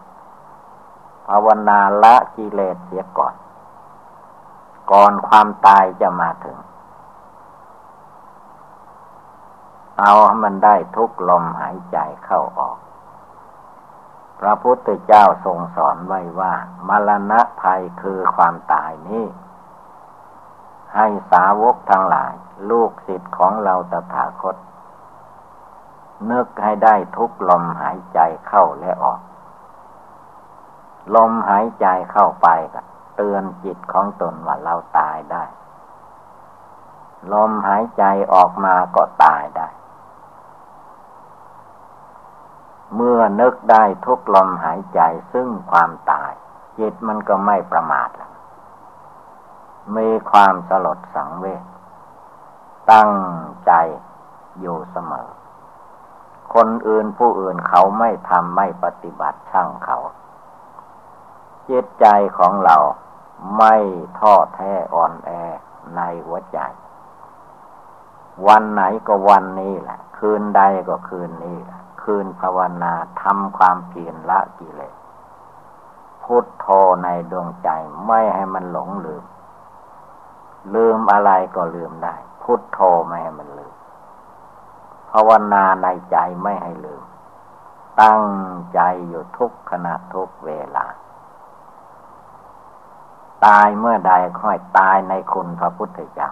[1.29, 3.35] ภาวนาละกิเลสเสียก่อน
[4.91, 6.59] ก่อนความตายจะมาถึง
[10.01, 12.79] เอาให้มันได้ทุกลมหายใจเข้าออก
[14.41, 16.53] พระพุทธเจ้าทรงสอนไว้ว่า
[16.89, 19.25] มรณะภัยคือความตายนี้
[20.95, 22.35] ให้สาวกทั้งหลาย
[22.71, 24.57] ลูกศิษย์ของเราตถาคต
[26.31, 29.21] นึกให้ได้ทุกลมหายใจเข้าและออก
[31.15, 32.81] ลมหายใจเข้าไปก็
[33.17, 35.45] เตือนจิตของตนว่าเราตายได้
[37.33, 38.05] ลมหายใจ
[38.35, 39.69] ออกมาก็ตายได้
[42.95, 45.01] เมื่อนึกได้ทุกลมหายใจ
[45.33, 46.33] ซึ่งความตาย
[46.79, 48.33] จิตมันก็ไม่ประมาทแล้ว
[49.97, 51.65] มีความสลดสังเวช
[52.93, 53.13] ตั้ง
[53.67, 53.73] ใจ
[54.61, 55.29] อยู่เสมอ
[56.55, 59.99] คนอื่นผู้อื่นเขาไม่ทำไม่ปฏิบัติช่างเขา
[61.71, 62.07] จิตใจ
[62.39, 62.77] ของเรา
[63.57, 63.75] ไม่
[64.19, 65.31] ท้อแท้อ่อนแอ
[65.97, 66.59] ในหัวใจ
[68.47, 72.93] วันไหนก็วันนี้แหละ คืนใดก็คืนนี้แหละคืนภาวนา
[73.23, 74.95] ทำความเพียรละกิเลส
[76.23, 76.67] พุทโธ
[77.03, 77.69] ในดวงใจ
[78.07, 79.25] ไม่ให้มันหลงลืม
[80.75, 83.75] ลืมอะไรก็ลืมได้ พุทโธไม่ให้มันลืม
[85.11, 87.03] ภาวนาในใจไม่ให้ลืม
[88.03, 88.25] ตั้ง
[88.75, 90.87] ใจอยู่ทุกขณะทุกเวลา
[93.47, 96.31] ตายเมื่อใดค่อยตายในคุณพระพุทธเจ้า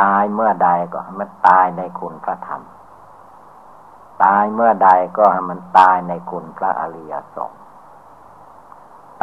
[0.00, 2.62] ตายเมื่อใดก็ให้มันตายในคุณพระธรรม
[4.24, 7.60] ตายเมื่อใดก็ให้มันตายในคุณพระอริยสงฆ์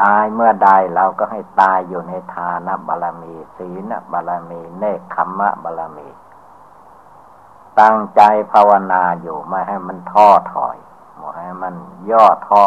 [0.02, 6.10] ตายเมื่อใดเราก็ให้ตายอยู่ในทานบารมี ศีลบารมี เนคขมมะบารมี
[7.80, 8.22] ตั้งใจ
[8.52, 10.78] ภาวนาอยู่ไม่ให้มันท้อถอย
[11.18, 11.76] ไม่ให้มัน
[12.10, 12.64] ย่อท้อ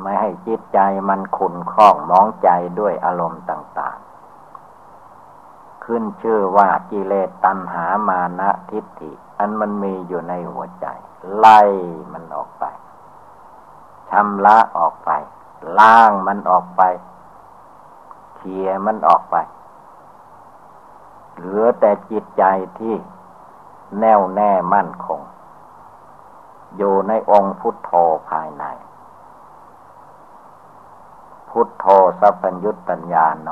[0.00, 0.78] ไม่ให้จิตใจ
[1.08, 10.86] มันขุนข้องมองใจด้วยอารมณ์ต่าง ๆ ขึ้นชื่อว่ากิเลสตัณหามานะทิฏฐิ อันมันมีอยู่ในหัวใจ
[11.36, 11.60] ไล่
[12.12, 12.64] มันออกไป
[14.10, 15.10] ชำระออกไป
[15.78, 16.82] ล้างมันออกไป
[18.34, 19.36] เคลียมันออกไป
[21.34, 22.44] เหลือแต่จิตใจ
[22.78, 22.94] ที่
[23.98, 25.20] แน่วแน่มั่นคง
[26.76, 27.90] อยู่ในองค์พุทโธ
[28.30, 28.64] ภายใน
[31.56, 31.86] พุทโธ
[32.20, 33.48] สัพพัญญุตัญญาโน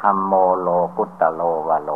[0.00, 1.90] ธรรมโมโลกุตโลวโล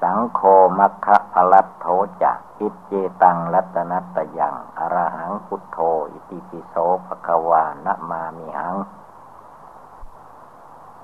[0.00, 0.40] สังโฆ
[0.78, 1.86] มัคคะพลัตโธ
[2.22, 5.78] จะกิจเจตังรัตนัตยังอรหังพุทโธ
[6.10, 6.74] อิติปิโส
[7.06, 8.74] ภควานะมามิหัง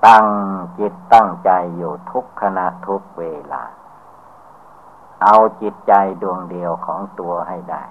[0.05, 0.25] ตั้ง
[0.77, 3.63] จิตตั้งใจอยู่ทุกขณะทุกเวลา
[5.23, 7.83] เอาจิตใจดวงเดียวของตัวให้ได้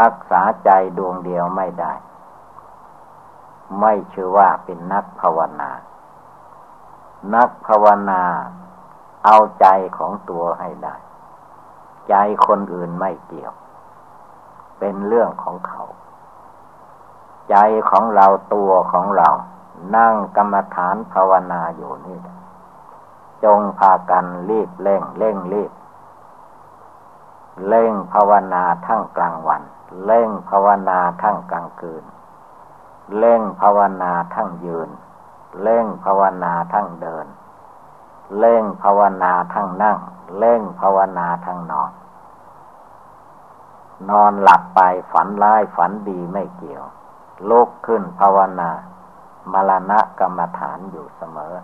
[0.00, 1.92] รักษาใจดวงเดียวไม่ได้
[3.80, 5.70] ไม่ชื่อว่าเป็นนักภาวนา
[7.34, 8.22] นักภาวนา
[9.24, 9.66] เอาใจ
[9.98, 10.96] ของตัวให้ได้
[12.08, 12.14] ใจ
[12.46, 13.54] คนอื่นไม่เกี่ยว
[14.78, 15.82] เป็นเรื่องของเขา
[17.50, 17.56] ใจ
[17.90, 19.28] ของเราตัวของเรา
[19.96, 22.18] นั่งกรรมฐานภาวนาอยู่นี่
[23.44, 25.72] จงพากันรีบเร่งเร่งรีบ
[27.68, 29.62] เร่งภาวนาทั้งกลางวัน
[30.04, 32.04] เร่งภาวนาทั้งกลางคืน
[33.18, 34.88] เล่งภาวนาทั้งยืน
[35.62, 37.26] เล่งภาวนาทั้งเดิน
[38.38, 39.98] เล่งภาวนาทั้งนั่ง
[40.38, 41.92] เล่งภาวนาทั้งนอน
[44.10, 44.80] นอนหลับไป
[45.12, 46.84] ฝันร้ายฝันดีไม่เกี่ยว
[47.48, 48.70] ลุกขึ้นภาวนา
[49.52, 51.54] มรณะกรรมฐานอยู่เสมอ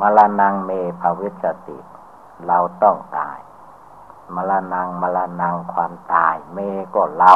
[0.00, 0.70] มรณงเม
[1.00, 1.78] ภวิสติ
[2.46, 3.38] เราต้องตาย
[4.34, 6.58] มรณงมรณงความตาย เม
[6.94, 7.34] ก็เรา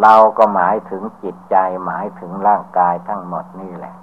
[0.00, 3.94] เราก็หมายถึงจิตใจหมายถึงร่างกายทั้งหมดนี่แหละ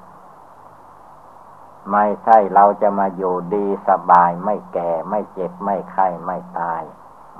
[1.91, 6.81] ไม่ใช่เราจะมาอยู่ดีสบายไม่แก่ไม่เจ็บไม่ไข้ไม่ตาย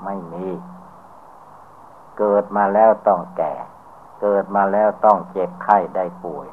[0.04, 0.48] ไม่มี
[2.18, 3.54] เกิดมาแล้วต้องแก่
[4.20, 6.48] เกิดมาแล้วต้องเจ็บไข้ได้ป่วย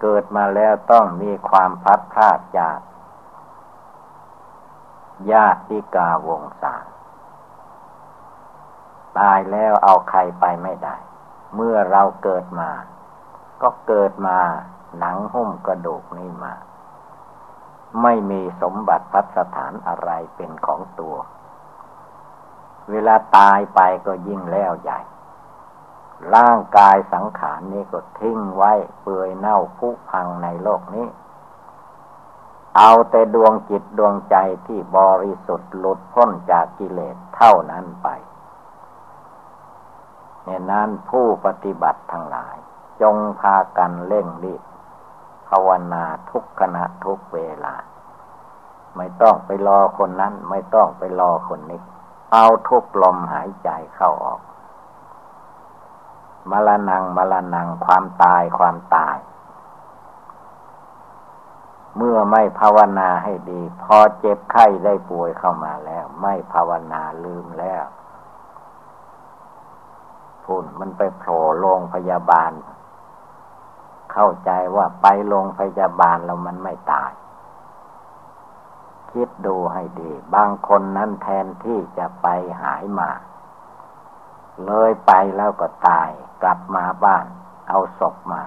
[0.00, 2.78] เกิดมาแล้วต้องมีความพัดพลาดจาก
[5.32, 6.76] ญาติกาวงศา
[9.18, 10.96] ตายแล้วเอาใครไปไม่ได้
[11.54, 12.70] เมื่อเราเกิดมา
[13.62, 14.38] ก็เกิดมา
[14.98, 16.54] หนังหุ้มกระดูกนี่มา
[18.02, 21.16] ไม่มีสมบัติพัสถานอะไรเป็นของตัว
[22.90, 25.00] เวลาตายไปก็ยิ่งแล้วใหญ่
[26.34, 31.06] ร่างกายสังขารนี้ก็ทิ้งไว้เปื่อยเน่าพุพังในโลกนี้
[32.76, 38.08] เอาแต่ดวงจิตดวงใจที่บริสุทธิ์หลุดพ้นจากกิเลสเท่านั้นไป
[40.48, 42.56] เนี่ยนั้นผู้ปฏิบัติทั้งหลาย
[43.02, 44.62] จงพากันเร่งรีบ
[45.48, 47.74] ภาวนาทุกขณะทุกเวลา
[48.96, 51.80] ไม่ต้องไปรอคนนั้น ไม่ต้องไปรอคนนี้
[52.32, 54.40] เอาทุกลมหายใจเข้าออก
[56.50, 59.16] มรณงมรณงความตายความตาย
[61.96, 67.84] เมื่อไม่ภาวนาให้ดี พอเจ็บไข้ได้ป่วยเข้ามาแล้ว ไม่ภาวนาลืมแล้ว
[70.48, 72.52] พุ่นมันไปโผล่โรงพยาบาล
[74.12, 77.12] เข้าใจว่าไปโรงพยาบาลแล้วมันไม่ตาย
[79.10, 82.26] คิดดูให้ดี บางคนนั้นแทนที่จะไป
[82.62, 83.10] หายมา
[84.66, 86.10] เลยไปแล้วก็ตาย
[86.42, 87.26] กลับมาบ้าน
[87.68, 88.42] เอาศพมา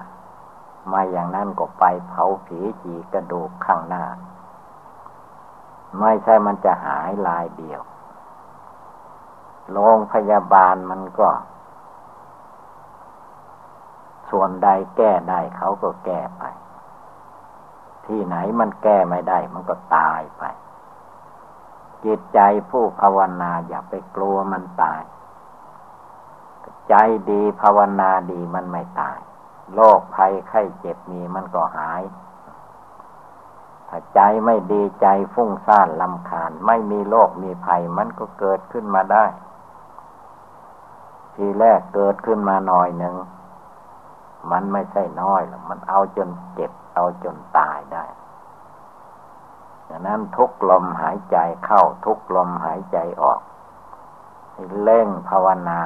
[0.92, 4.04] มาอย่างนั้นก็ไปเผาผีจีกระดูกข้างหน้า
[6.00, 7.82] ไม่ใช่มันจะหายลายเดียว
[9.72, 11.28] โรงพยาบาลมันก็
[14.32, 16.44] ส่วนใดแก้ได้เขาก็แก้ไป
[18.06, 20.42] ที่ไหนมันแก้ไม่ได้ มันก็ตายไป
[22.04, 25.02] จิตใจผู้ภาวนาอย่าไปกลัวมันตาย
[26.88, 26.94] ใจ
[27.30, 29.18] ดีภาวนาดีมันไม่ตาย
[29.74, 32.02] โรคภัยไข้เจ็บมีมันก็หาย
[33.88, 39.24] ถ้าใจไม่ดีใจฟุ้งซ่านลำคาญ ไม่มีโรคมีภัยมันก็เกิดขึ้นมาได้
[41.34, 43.14] ทีแรกเกิดขึ้นมาหน่อยหนึ่ง
[44.50, 48.04] มันไม่ใช่น้อยหรอกมันเอาจนเจ็บ เอาจนตายได้
[49.88, 53.40] ดังนั้นทุกลมหายใจเข้าทุกลมหายใจออก
[54.82, 55.80] เล่งภาวนา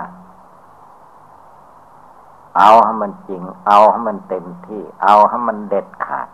[2.57, 6.29] เอาให้มันจริง เอาให้มันเต็มที่ เอาให้มันเด็ดขาด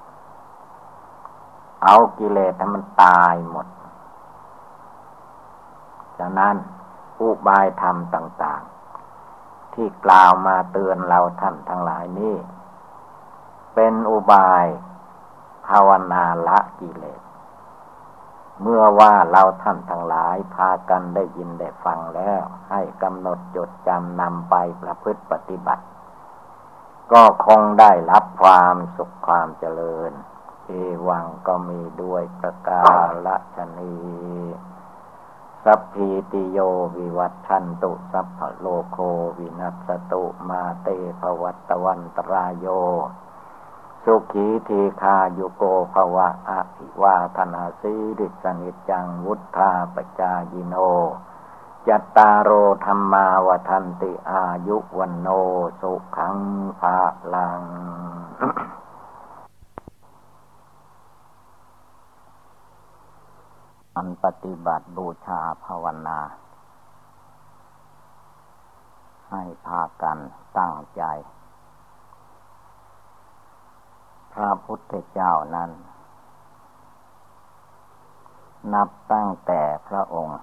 [1.84, 3.66] เอากิเลสให้มันตายหมด
[6.18, 6.54] ฉะนั้น
[7.20, 8.62] อุบายธรรมต่าง
[9.74, 12.34] ที่กล่าวมาเตือนเราท่านทั้งหลายนี้
[13.74, 14.64] เป็นอุบาย
[15.66, 17.20] ภาวนาละกิเลส
[18.62, 25.84] เมื่อว่าเราท่านทั้งหลายพากันได้ยินได้ฟังแล้ว ให้กำหนดจดจำนำไปประพฤติปฏิบัติ
[27.12, 30.12] ก็คงได้รับความสุขความเจริญ
[30.66, 30.70] เอ
[31.08, 32.82] วังก็มีด้วยประกา
[33.38, 33.94] ศชนี
[35.64, 36.58] สัพพีติโย
[36.96, 38.98] วิวัตชันตุ สัพพโลโค
[39.38, 40.88] วินัสตุมาเต
[41.20, 42.66] ภวัตวันตรายโย
[44.04, 45.62] สุขีทีคายุโก
[45.94, 50.74] ภวะอภิวาธนาสีริสนิจังวุธาปจายิโน
[51.88, 52.50] จัตตารโอ
[52.84, 55.28] ธรรมาวทันติอายุวันโน
[55.80, 56.38] สุขัง
[56.80, 56.98] ภา
[57.34, 57.62] ลัง
[63.96, 66.20] อันปฏิบัติบูชาภาวนา
[69.30, 70.18] ให้พากัน
[70.58, 71.02] ตั้งใจ
[74.32, 75.70] พระพุทธเจ้านั้น
[78.74, 80.40] นับตั้งแต่พระองค์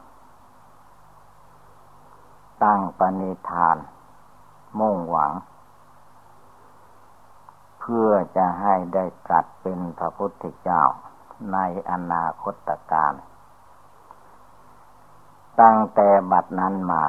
[2.63, 3.77] ตั้งปณิธาน
[4.79, 5.31] มุ่งหวัง
[7.79, 10.83] เพื่อจะให้ได้ตรัสเป็นพระพุทธเจ้า
[11.53, 11.57] ใน
[11.91, 13.13] อนาคตการ
[15.61, 17.03] ตั้งแต่บัดนั้นมา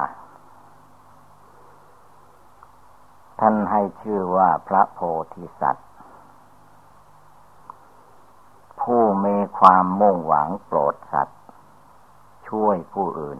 [3.39, 4.99] ท่านให้ชื่อว่าพระโพ
[5.33, 5.89] ธิสัตว์
[8.81, 11.39] ผู้มีความมุ่งหวังโปรดสัตว์
[12.49, 13.39] ช่วยผู้อื่น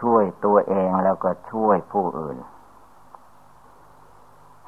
[0.00, 2.38] ช่วยตัวเองแล้วก็ช่วยผู้อื่น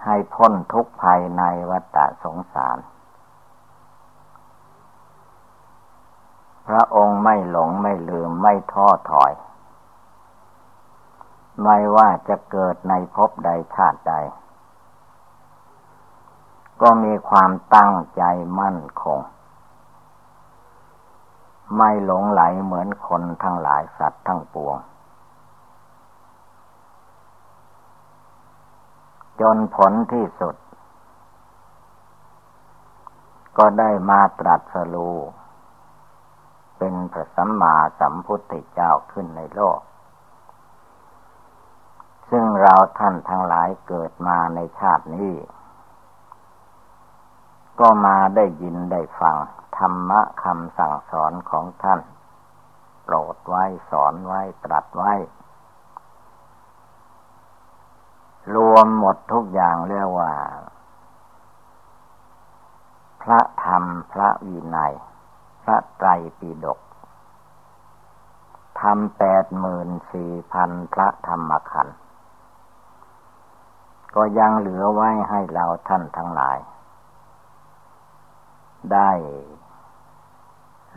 [0.04, 2.78] ให้พ้นทุกภัยในวัฏสงสาร
[6.68, 9.32] พระองค์ไม่หลงไม่ลืมไม่ท้อถอย
[11.62, 14.14] ไม่ว่าจะเกิดในภพใดชาติใด
[16.82, 18.22] ก็มีความตั้งใจ
[18.60, 19.20] มั่นคง
[21.76, 24.76] ไม่หลงไหลเหมือนคนทั้งหลายสัตว์ทั้งปวง
[29.40, 30.56] จนผลที่สุด
[33.58, 35.16] ก็ได้มาตรัสรู้
[37.12, 39.80] พระสัมมาสัมพุทธเจ้าขึ้นในโลก
[42.30, 45.34] ซึ่งเราท่านทั้งหลายเกิดมาในชาตินี้
[47.80, 49.36] ก็มาได้ยินได้ฟัง
[49.78, 52.00] ธรรมะคำสั่งสอนของท่าน
[53.04, 55.12] โปรดไว้สอนไว้ตรัสไว้
[58.54, 60.32] รวมหมดทุกอย่างเรียกว่า
[63.22, 64.94] พระธรรมพระวินัย
[65.62, 66.08] พระไตร
[66.38, 66.78] ปิฎก
[68.82, 71.96] ทำแปดหมื่นสี่พันพระธรรมขันธ์
[74.14, 76.58] ก็ยังเหลือไว้ให้เราท่านทั้งหลาย
[78.92, 79.10] ได้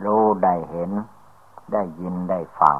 [0.04, 0.90] รู้ได้เห็น
[1.72, 2.76] ได้ยินได้ฟัง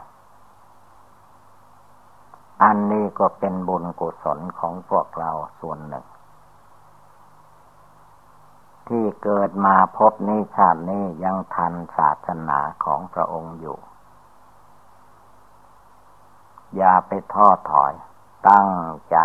[2.63, 5.31] อันนี้ก็เป็นบุญกุศลของพวกเรา
[5.61, 6.07] ส่วนหนึ่ง
[8.89, 13.79] ที่เกิดมาพบนี้ชาตินี้ยังทันศาสนาของพระองค์อยู่
[16.77, 17.93] อย่าไปท้อถอย
[18.49, 18.71] ตั้ง
[19.11, 19.17] ใจ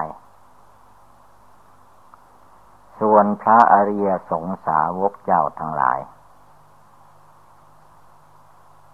[2.99, 5.99] ส่วนพระอริยสงสาวกเจ้าทั้งหลาย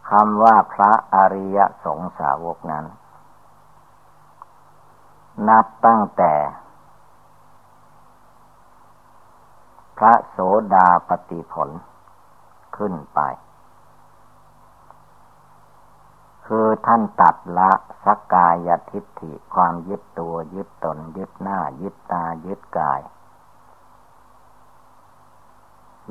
[0.09, 2.85] คำว่าพระอริยสงสาวกนั้น
[5.49, 6.33] นับตั้งแต่
[9.97, 10.37] พระโส
[10.73, 11.69] ดาปฏิผล
[12.77, 13.19] ขึ้นไป
[16.47, 17.71] คือท่านตัดละ
[18.05, 23.01] สกกายทิฏฐิความยึดตัวยึดตนยึดหน้า ยึดตายึดกาย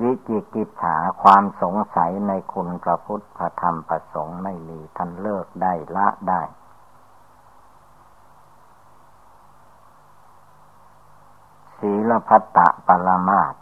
[0.00, 6.42] วิจิกิจฉาความสงสัยในคุณพระพุทธพระธรรมพระสงฆ์ไม่มีท่านเลิกได้ละได้
[11.78, 13.54] ศีลพัตตะปรมาต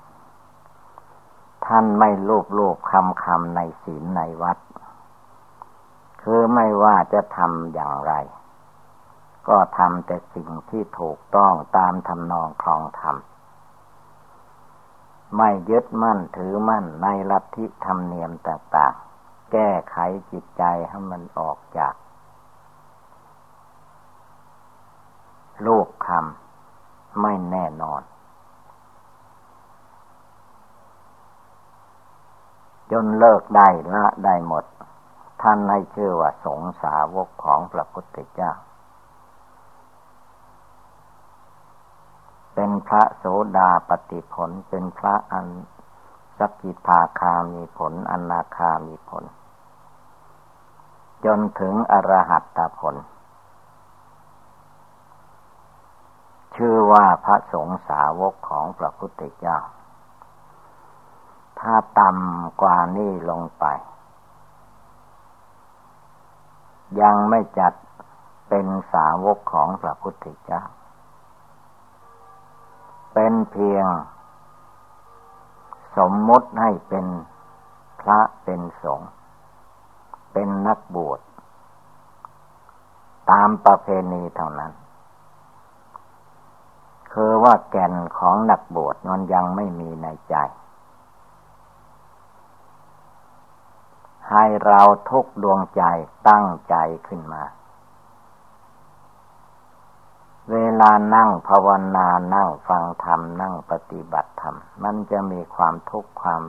[1.66, 4.58] ท่านไม่ลูบลูบคำคำในศีลในวัด
[6.24, 8.12] คือไม่ว่าจะทำอย่างไร
[9.48, 13.16] ก็ทำแต่สิ่งที่ถูกต้องตามทำนองคลองธรรม
[15.36, 19.96] ไม่ยึดมั่นถือมั่นในลัทธิธรรมเนียมต่างๆ แก้ไข
[20.32, 21.94] จิตใจให้มันออกจาก
[25.62, 28.02] โลกคำไม่แน่นอน
[32.92, 34.64] จนเลิกได้ละได้หมด
[35.42, 38.52] ท่านให้ชื่อว่าสงสาวกของพระพุทธเจ้า
[42.54, 43.24] เป็นพระโส
[43.56, 45.46] ดาปฏิผล เป็นพระอัน
[46.38, 49.24] สกิทาคามีผลอนาคามีผล
[51.24, 52.96] จนถึงอรหัตตผล
[56.56, 59.58] ชื่อว่าพระสงฆ์สาวกของพระพุทธเจ้า
[61.60, 63.64] ถ้าต่ำกว่านี้ลงไป
[67.00, 67.72] ยังไม่จัด
[68.48, 70.62] เป็นสาวกของพระพุทธเจ้า
[73.14, 73.86] เป็นเพียง
[75.96, 77.06] สมมติให้เป็น
[78.00, 79.10] พระเป็นสงฆ์
[80.32, 81.20] เป็นนักบวช
[83.30, 84.72] ตามประเพณีเท่านั้น
[87.12, 90.36] คือว่าแก่นของนักบวชมันยังไม่มีในใจ
[94.30, 95.82] ให้เราทุกดวงใจ
[96.28, 97.44] ตั้งใจขึ้นมา
[100.50, 106.42] เวลานั่งภาวนานั่งฟังธรรม นั่งปฏิบัติธรรม มันจะมีความทุกข์ความ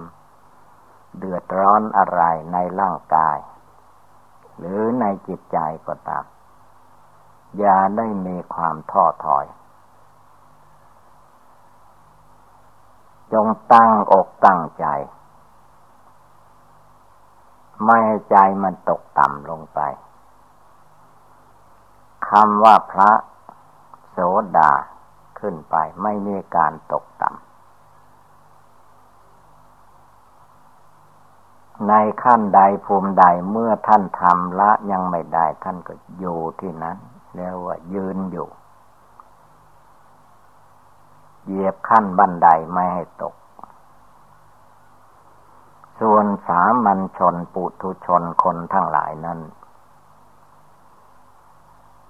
[1.17, 2.21] เดือดร้อนอะไร
[2.53, 3.37] ในร่างกาย
[4.57, 5.57] หรือในจิตใจ
[5.87, 6.25] ก็ตาม
[7.57, 9.45] อย่าได้มีความท้อถอย
[13.33, 14.85] จงตั้งอกตั้งใจ
[17.83, 19.79] ไม่ให้ใจมันตกต่ำลงไป
[22.29, 23.11] คำว่าพระ
[24.09, 24.17] โส
[24.57, 24.71] ดา
[25.39, 27.45] ขึ้นไปไม่มีการตกต่ำ
[31.87, 36.97] ในขั้นใดภูมิใดเมื่อท่านทำละยังไม่ได้ท่านก็อยู่ที่นั้น
[37.33, 38.47] เรียกว่ายืนอยู่
[41.45, 43.35] เหยียบขั้นบันไดไม่ให้ตก
[45.99, 49.39] ส่วนสามัญชนปุถุชนคนทั้งหลายนั้น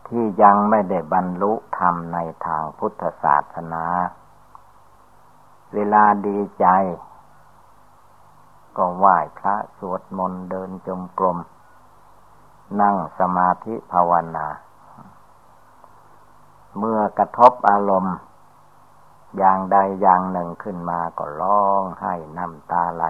[0.07, 3.83] ที่ยังไม่ได้บรรลุธรรมในทางพุทธศาสนา
[5.73, 6.65] เวลาดีใจ
[8.77, 11.37] ก็ไหว้พระสวดมนต์เดินจมกรม
[12.81, 14.47] นั่งสมาธิภาวนา
[16.77, 18.17] เมื่อกระทบอารมณ์
[19.37, 23.05] อย่างใดอย่างหนึ่งขึ้นมาก็ร้องไห้น้ำตาไหล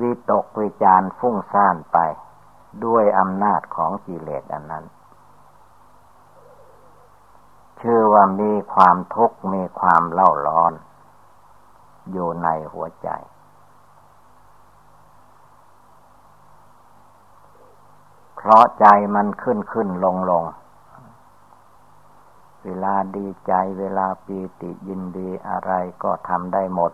[0.00, 1.98] วิตกวิจารฟุ้งซ่านไป
[2.84, 4.84] ด้วยอำนาจของกิเลสอันนั้น
[7.80, 10.72] ชื่อว่ามีความทุกข์มีความเล่าร้อน
[12.12, 13.08] อยู่ในหัวใจ
[18.36, 20.44] เพราะใจมันขึ้นขึ้นลงลง
[22.64, 25.72] เวลาดีใจเวลาปีติยินดีอะไร
[26.02, 26.92] ก็ทำได้หมด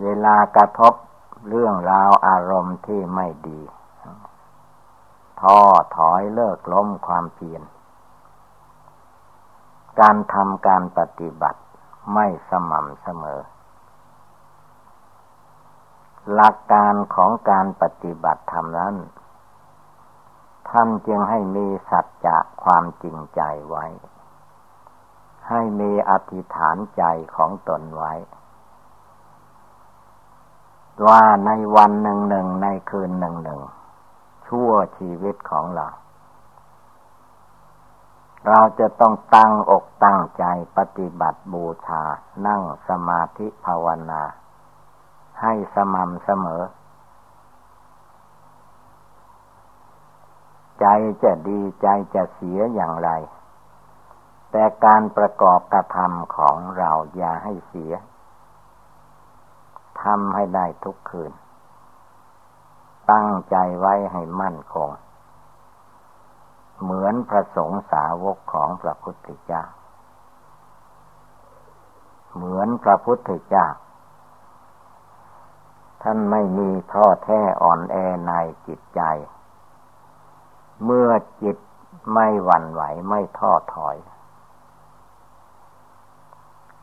[0.00, 0.94] เวลากระทบ
[1.48, 3.60] เรื่องราวอารมณ์ที่ไม่ดี
[5.40, 5.58] ท้อ
[5.96, 7.62] ถอยเลิกล้มความเพียร
[10.00, 11.60] การทำการปฏิบัติ
[12.14, 13.40] ไม่สม่ำเสมอ
[16.32, 18.94] หลักการของการปฏิบัติธรรมนั้น
[20.68, 23.86] ท่านจึงให้มีสัจจะความจริงใจไว้
[25.48, 27.02] ให้มีอธิษฐานใจ
[27.36, 28.12] ของตนไว้
[31.06, 33.60] ว่าในวันหนึ่งหนึ่งในคืนหนึ่งหนึ่ง
[34.46, 35.88] ชั่วชีวิตของเรา
[38.48, 40.44] เราจะต้องตั้งอกตั้งใจ
[40.76, 42.02] ปฏิบัติบูชา
[42.46, 44.22] นั่งสมาธิภาวนา
[45.40, 46.62] ให้สม่ำเสมอ
[50.80, 50.86] ใจ
[51.22, 53.10] จะดีใจจะเสียอย่างไร
[54.50, 57.92] แต่การประกอบกระทำของเราอย่าให้เสีย
[60.02, 61.32] ทำให้ได้ทุกคืน
[63.10, 64.90] ตั้งใจไว้ให้มั่นคง
[66.82, 69.62] เหมือนพระสงฆ์สาวกของพระพุทธเจ้า
[72.34, 73.66] เหมือนพระพุทธเจ้า
[76.02, 78.32] ท่านไม่มีท้อแท้อ่อนแอใน
[78.66, 79.02] จิตใจ
[80.84, 81.10] เมื่อ
[81.42, 81.56] จิต
[82.14, 83.96] ไม่หวั่นไหวไม่ท้อถอย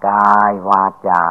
[0.07, 1.23] กายวาจา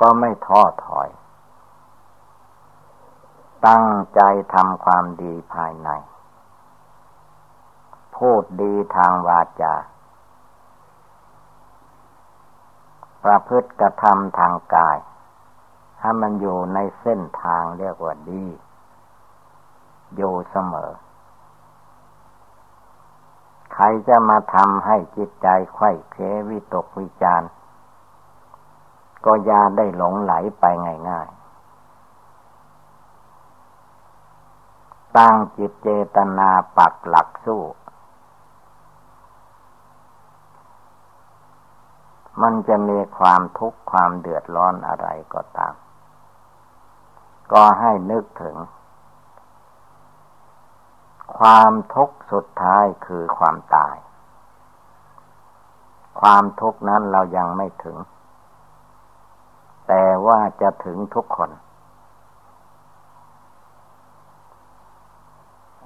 [0.00, 1.08] ก็ไม่ท้อถอย
[3.66, 4.20] ตั้งใจ
[4.54, 5.90] ทำความดีภายใน
[8.16, 9.74] พูดดีทางวาจา
[13.24, 14.98] ประพฤติกระทำทางกาย
[16.00, 18.44] ถ้มันอยู่ในเส้นทางเรียกว่าดี
[20.16, 20.92] อยู่เสมอ
[23.74, 26.16] ใครจะมาทำให้จิตใจไข้เค
[26.48, 27.46] วิตกวิจาร
[29.24, 30.64] ก็ยาได้หลงไหลไป
[31.08, 31.38] ง่ายๆ
[35.16, 37.62] ตั้งจิตเจตนาปักหลักสู้
[42.42, 45.74] มันจะมีความทุกข์ความเดือดร้อนอะไรก็ตาม
[47.52, 48.56] ก็ให้นึกถึง
[51.38, 53.96] ความทุกข์สุดท้ายคือความตาย
[56.20, 57.96] ความทุกข์นั้นเรายังไม่ถึง
[59.88, 61.50] แต่ว่าจะถึงทุกคน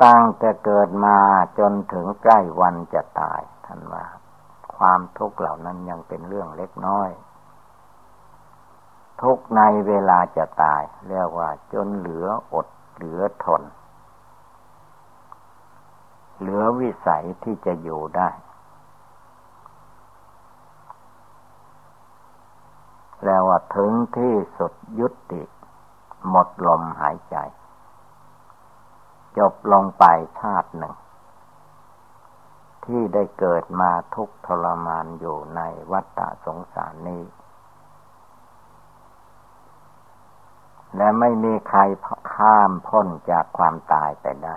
[0.04, 1.18] ตั้งแต่เกิดมา
[1.58, 4.04] จนถึงใกล้วันจะตายท่านว่า
[4.76, 7.10] ความทุกข์เหล่านั้นยังเป็นเรื่องเล็กน้อย
[9.22, 13.62] ทุกในเวลาจะตาย เรียกว่า จนเหลืออดเหลือทน
[16.40, 18.28] เหลือวิสัยที่จะอยู่ได้
[23.24, 25.42] แล้วว่าถึงที่สุดยุติ
[26.28, 27.36] หมดลมหายใจ
[29.38, 30.04] จบลงไป
[30.40, 30.94] ชาติหนึ่ง
[32.84, 35.60] ที่ได้เกิดมาทุกทรมานอยู่ใน
[35.90, 37.24] วัฏฏะสงสารนี้
[40.96, 41.80] และไม่มีใคร
[42.34, 44.56] ข้ามพ้นจากความตายไปได้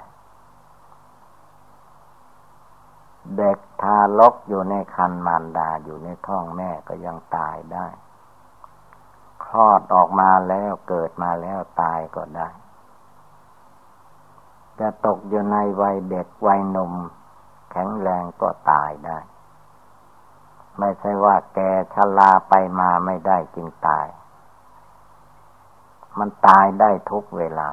[3.38, 7.88] เด็กทารกอยู่ในคันมารดาอยู่ในท้องแม่ก็ยังตายได้
[9.56, 12.50] ลอดออกมาแล้วเกิดมาแล้วตายก็ได้
[14.80, 16.94] จะตกอยู่ในวัยเด็กวัยหนุ่ม
[17.72, 19.20] แข็งแรงก็ตายได้
[20.80, 21.60] ไม่ใช่ว่าแก
[21.94, 24.08] ชลาไปมาไม่ได้จึงตาย
[26.20, 27.70] มันตายได้ทุกเวลา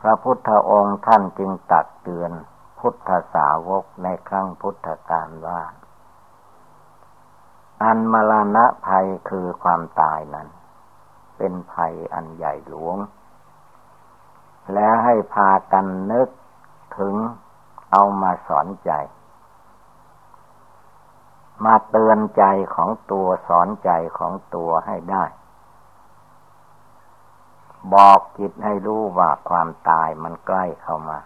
[0.00, 2.32] พระพุทธองค์ท่านจึงตักเตือน
[2.78, 5.60] พุทธสาวกในครั้งพุทธกาลว่า
[7.82, 10.48] อันมรณะภัยคือความตายนั้น
[11.36, 12.96] เป็นภัยอันใหญ่หลวง
[14.74, 16.28] แล้วให้พากันนึก
[16.98, 17.14] ถึง
[17.90, 18.92] เอามาสอนใจ
[21.64, 25.24] มาเตือนใจของตัวสอนใจของตัวให้ได้
[27.94, 31.18] บอกจิตให้รู้ว่าความตายมันใกล้เข้ามา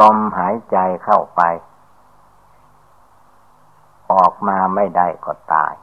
[0.00, 1.42] ลมหายใจเข้าไป
[4.10, 5.74] ออกมาไม่ได้ก็ตาย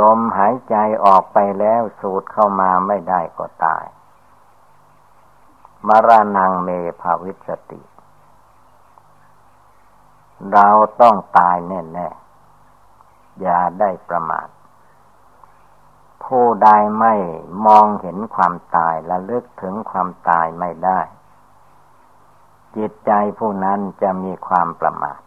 [0.00, 0.74] ลมหายใจ
[1.04, 3.84] ออกไปแล้วสูดเข้ามาไม่ได้ก็ตาย
[5.88, 6.68] มรณงเม
[7.00, 7.82] ภาวิสติ
[10.52, 10.68] เรา
[11.00, 14.48] ต้องตายแน่ๆ อย่าได้ประมาท
[16.24, 16.68] ผู้ใด
[17.00, 17.14] ไม่
[17.66, 21.00] มองเห็นความตายและลึกถึงความตายไม่ได้
[22.76, 25.20] จิตใจผู้นั้นจะมีความประมาท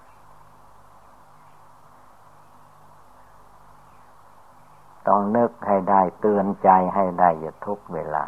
[5.07, 8.25] ต้องนึกให้ได้เตือนใจให้ได้อยู่ทุกเวลา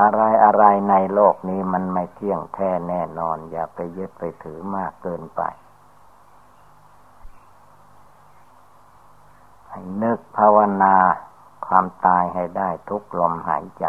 [0.00, 5.42] อะไรอะไรในโลกนี้มันไม่เที่ยงแท้แน่นอน อย่าไปยึดไปถือมากเกินไป
[9.70, 10.94] ให้นึกภาวนา
[11.66, 13.86] ความตายให้ได้ทุกลมหายใจ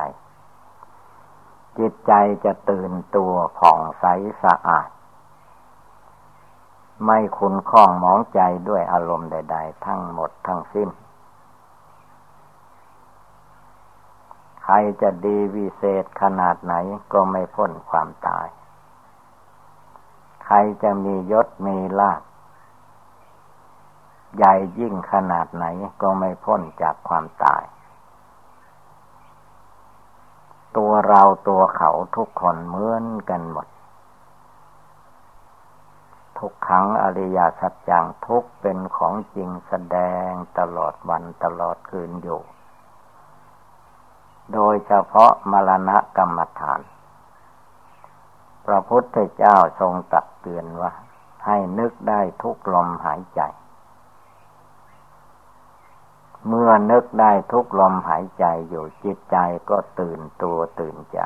[1.79, 2.13] จิตใจ
[2.45, 4.05] จะตื่นตัวผ่องใส
[4.43, 4.89] สะอาด
[7.05, 10.89] ไม่คุ้นข้องมองใจด้วยอารมณ์ใด ๆ ทั้งหมดทั้งสิ้น
[14.63, 16.73] ใครจะดีวิเศษขนาดไหน
[17.13, 18.47] ก็ไม่พ้นความตาย
[20.45, 22.21] ใครจะมียศมีลาภ
[24.37, 25.65] ใหญ่ยิ่งขนาดไหน
[26.01, 27.63] ก็ไม่พ้นจากความตาย
[30.77, 33.67] ตัวเราตัวเขาทุกคนเหมือนกันหมด
[36.39, 39.97] ทุกครั้งอริยสัจจังทุกเป็นของจริงแสด
[40.27, 42.41] งตลอดวันตลอดคืนอยู่
[44.53, 46.81] โดยเฉพาะมรณะกรรมฐาน
[48.65, 50.91] พระพุทธเจ้าทรงตักเตือนว่า
[51.45, 53.41] ให้นึกได้ทุกลมหายใจ
[56.47, 59.37] เมื่อนึกได้ทุกลมหายใจอยู่จิตใจ
[59.69, 61.19] ก็ตื่นตัวตื่นใจ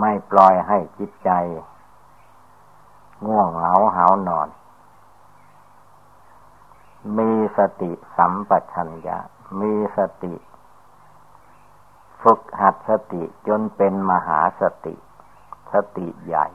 [0.00, 1.30] ไม่ปล่อยให้จิตใจ
[3.26, 4.48] ง่วงเหงาหานอน
[7.18, 9.18] มีสติสัมปชัญญะ
[9.60, 10.34] มีสติ
[12.22, 14.94] ฝึกหัดสติจนเป็นมหาสติ
[15.72, 16.46] สติใหญ่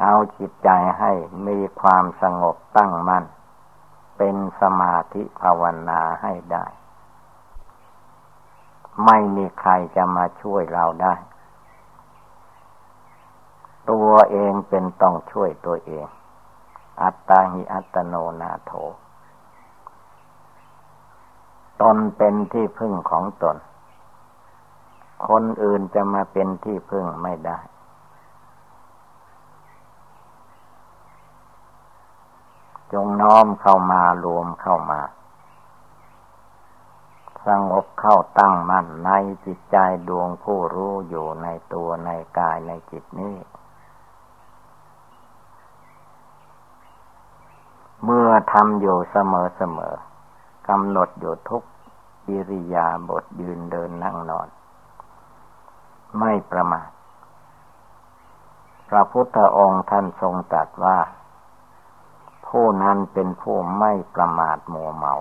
[0.00, 0.68] เอาจิตใจ
[0.98, 1.12] ให้
[1.46, 3.24] มีความสงบตั้งมั่น
[4.16, 6.66] เป็นสมาธิภาวนาให้ได้
[9.04, 11.14] ไม่มีใครจะมาช่วยเราได้
[13.90, 16.06] ตัวเองเป็นต้องช่วยตัวเอง
[17.02, 18.72] อัตตาหิอัตโนนาโถ
[21.82, 23.56] ตนเป็นที่พึ่งของตน
[25.28, 27.58] คนอื่นจะมาเป็นที่พึ่งไม่ได้
[32.94, 35.00] จงน้อมเข้ามารวมเข้ามา
[37.46, 39.10] สงบเข้าตั้งมั่นใน
[39.44, 39.76] จิตใจ
[40.08, 43.36] ดวงผู้รู้อยู่ในตัวในกายในจิตนี้
[48.04, 49.94] เมื่อทำอยู่เสมอเสมอ
[50.68, 51.62] กำหนดอยู่ทุก
[52.28, 54.48] อิริยาบถยืนเดินนั่งนอน
[56.18, 56.88] ไม่ประมาท
[58.88, 60.98] พระพุทธองค์ท่านทรงตรัสว่า
[62.58, 65.14] ผู้นั้นเป็นผู้ไม่ประมาทมัวเมา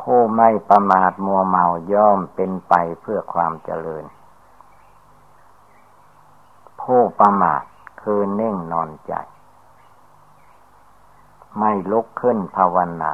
[0.00, 4.04] ผู้ไม่ประมาทมัวเมาย่อมเป็นไปเพื่อความเจริญ
[6.82, 7.62] ผู้ประมาท
[8.02, 9.14] คือเน่งนอนใจ
[11.58, 13.12] ไม่ลุกขึ้นภาวนา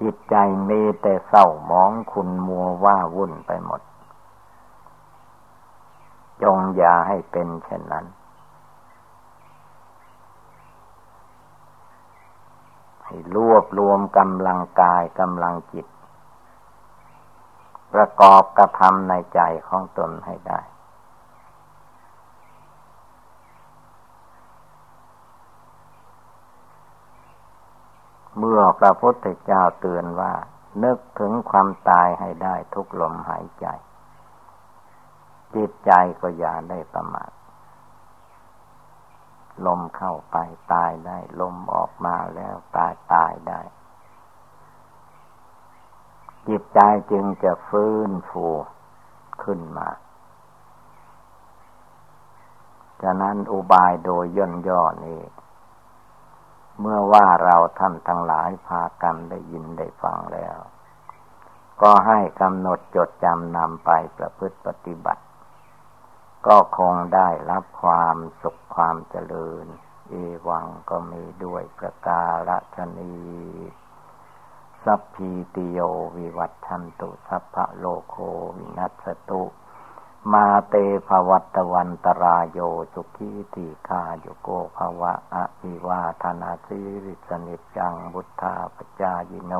[0.00, 0.34] จิตใจ
[0.68, 3.80] มีแต่เศร้ามองคุณมัวว่าวุ่นไปหมด
[6.42, 8.06] จงอย่าให้เป็นเช่นนั้น
[13.08, 15.86] ให้รวบรวมกำลังกายกำลังจิต
[17.94, 20.60] ประกอบกระทำในใจของตนให้ได้
[28.38, 30.32] เมื่อพระพุทธเจ้าเตือนว่า
[30.84, 33.66] นึกถึงความตายให้ได้ทุกลมหายใจ
[35.54, 37.30] จิตใจก็อย่าได้ประมาท
[39.66, 40.36] ลมเข้าไป
[40.72, 43.60] ตายได้ ลมออกมาแล้วตายตายได้
[46.48, 46.80] จิตใจ
[47.12, 48.46] จึงจะฟื้นฟู
[49.42, 49.88] ขึ้นมา
[53.02, 55.22] ฉะนั้นอุบายโดยย่นย่อนี้
[56.80, 60.58] เมื่อว่าเราท่านทั้งหลายพากันได้ยินได้ฟังแล้ว
[61.82, 65.22] ก็ให้กำหนดจดจำนำไปประพฤติปฏิบัติ
[66.46, 69.66] ก็คงได้รับความสุขความเจริญ
[70.08, 70.14] เอ
[70.48, 72.24] วังก็มีด้วยประกา
[72.74, 73.14] ศนี
[74.84, 75.78] สัพพีติโย
[76.16, 78.16] วิวัตชันตุสัพพะโลโค
[78.56, 79.42] วินัสตุ
[80.32, 80.74] มาเต
[81.08, 82.58] ภวัตวันตรายโย
[82.92, 89.54] สุขีติคาโยโกภวะอภิวาธนาสิริสนิจังบุทธาปจายโน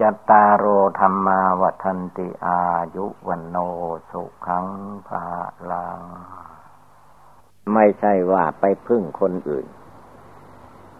[0.00, 0.64] จตารโอ
[0.98, 2.60] ธรรมาวัันติอา
[2.94, 3.56] ยุวันโน
[4.10, 4.66] สุขัง
[5.08, 5.24] ภา
[5.70, 6.00] ลัง
[7.72, 9.66] ไม่ใช่ว่าไปพึ่งคนอื่น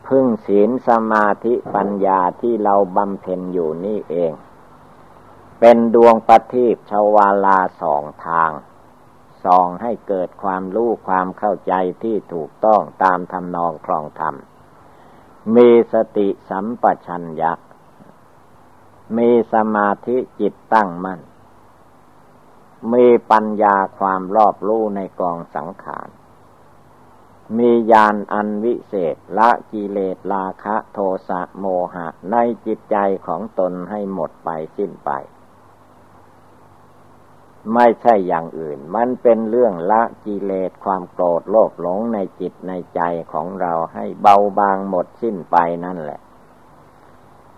[0.06, 4.32] พึ่งศีลสมาธิปัญญาที่เราบำเพ็ญอยู่นี่เอง
[5.60, 8.50] เป็นดวงประทีปชาวาลาสองทาง
[9.44, 14.34] ส่องให้เกิดความรู้ความเข้าใจที่ถูกต้องตามทำนองครองธรรม
[15.56, 17.52] มีสติสัมปชัญญะ
[19.18, 21.20] มีสมาธิจิตตั้งมัน่น
[22.92, 26.08] มีปัญญาความรอบรู้ในกองสังขาร
[27.58, 30.98] มีญาณอันวิเศษละกิเลสราคะโท
[31.28, 32.36] สะโมหะใน
[32.66, 32.96] จิตใจ
[33.26, 35.10] ของตนให้หมดไปสิ้นไป
[37.74, 43.00] ไม่ใช่อย่างอื่น มันเป็นเรื่องละกิเลสความโกรธโลภหลงในจิตในใจ
[43.32, 46.20] ของเราให้เบาบางหมดสิ้นไปนั่นแหละ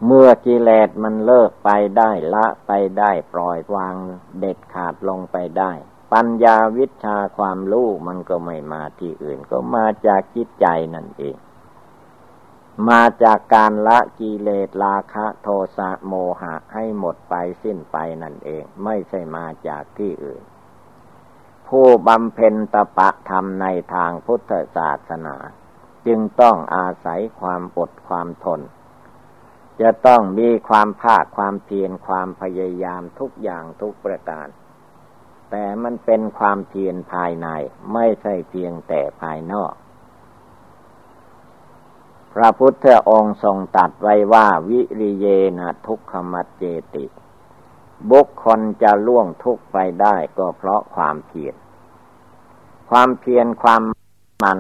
[0.05, 3.95] เมื่อกิเลสมันเลิกไปได้ละไปได้ปล่อยวาง
[4.39, 5.73] เด็ดขาดลงไปได้
[6.13, 11.37] ปัญญาวิชาความรู้มันก็ไม่มาที่อื่น ก็มาจากจิตใจนั่นเอง
[12.89, 20.43] มาจากการละกิเลสราคะโทสะโมหะให้หมดไปสิ้นไปนั่นเอง ไม่ใช่มาจากที่อื่น
[21.69, 25.37] ผู้บำเพ็ญตปะธรรมในทางพุทธศาสนา
[26.07, 28.61] จึงต้องอาศัยความอดความทน
[29.81, 34.49] จะต้องมีความภาคความเพียรความพยายามทุกอย่างทุกประการ
[35.51, 37.49] แต่มันเป็นความเพียรภายใน
[37.93, 39.73] ไม่ใช่เพียงแต่ภายนอก
[42.33, 45.27] พระพุทธองค์ทรงตัดไว้ว่าวิริเย
[45.59, 46.65] นะทุกขมัจเจ
[46.95, 47.05] ติ
[48.11, 51.55] บุคคลจะล่วงทุกไปได้ก็เพราะความเพียร
[52.91, 53.83] ความเพียรความ
[54.43, 54.59] มัน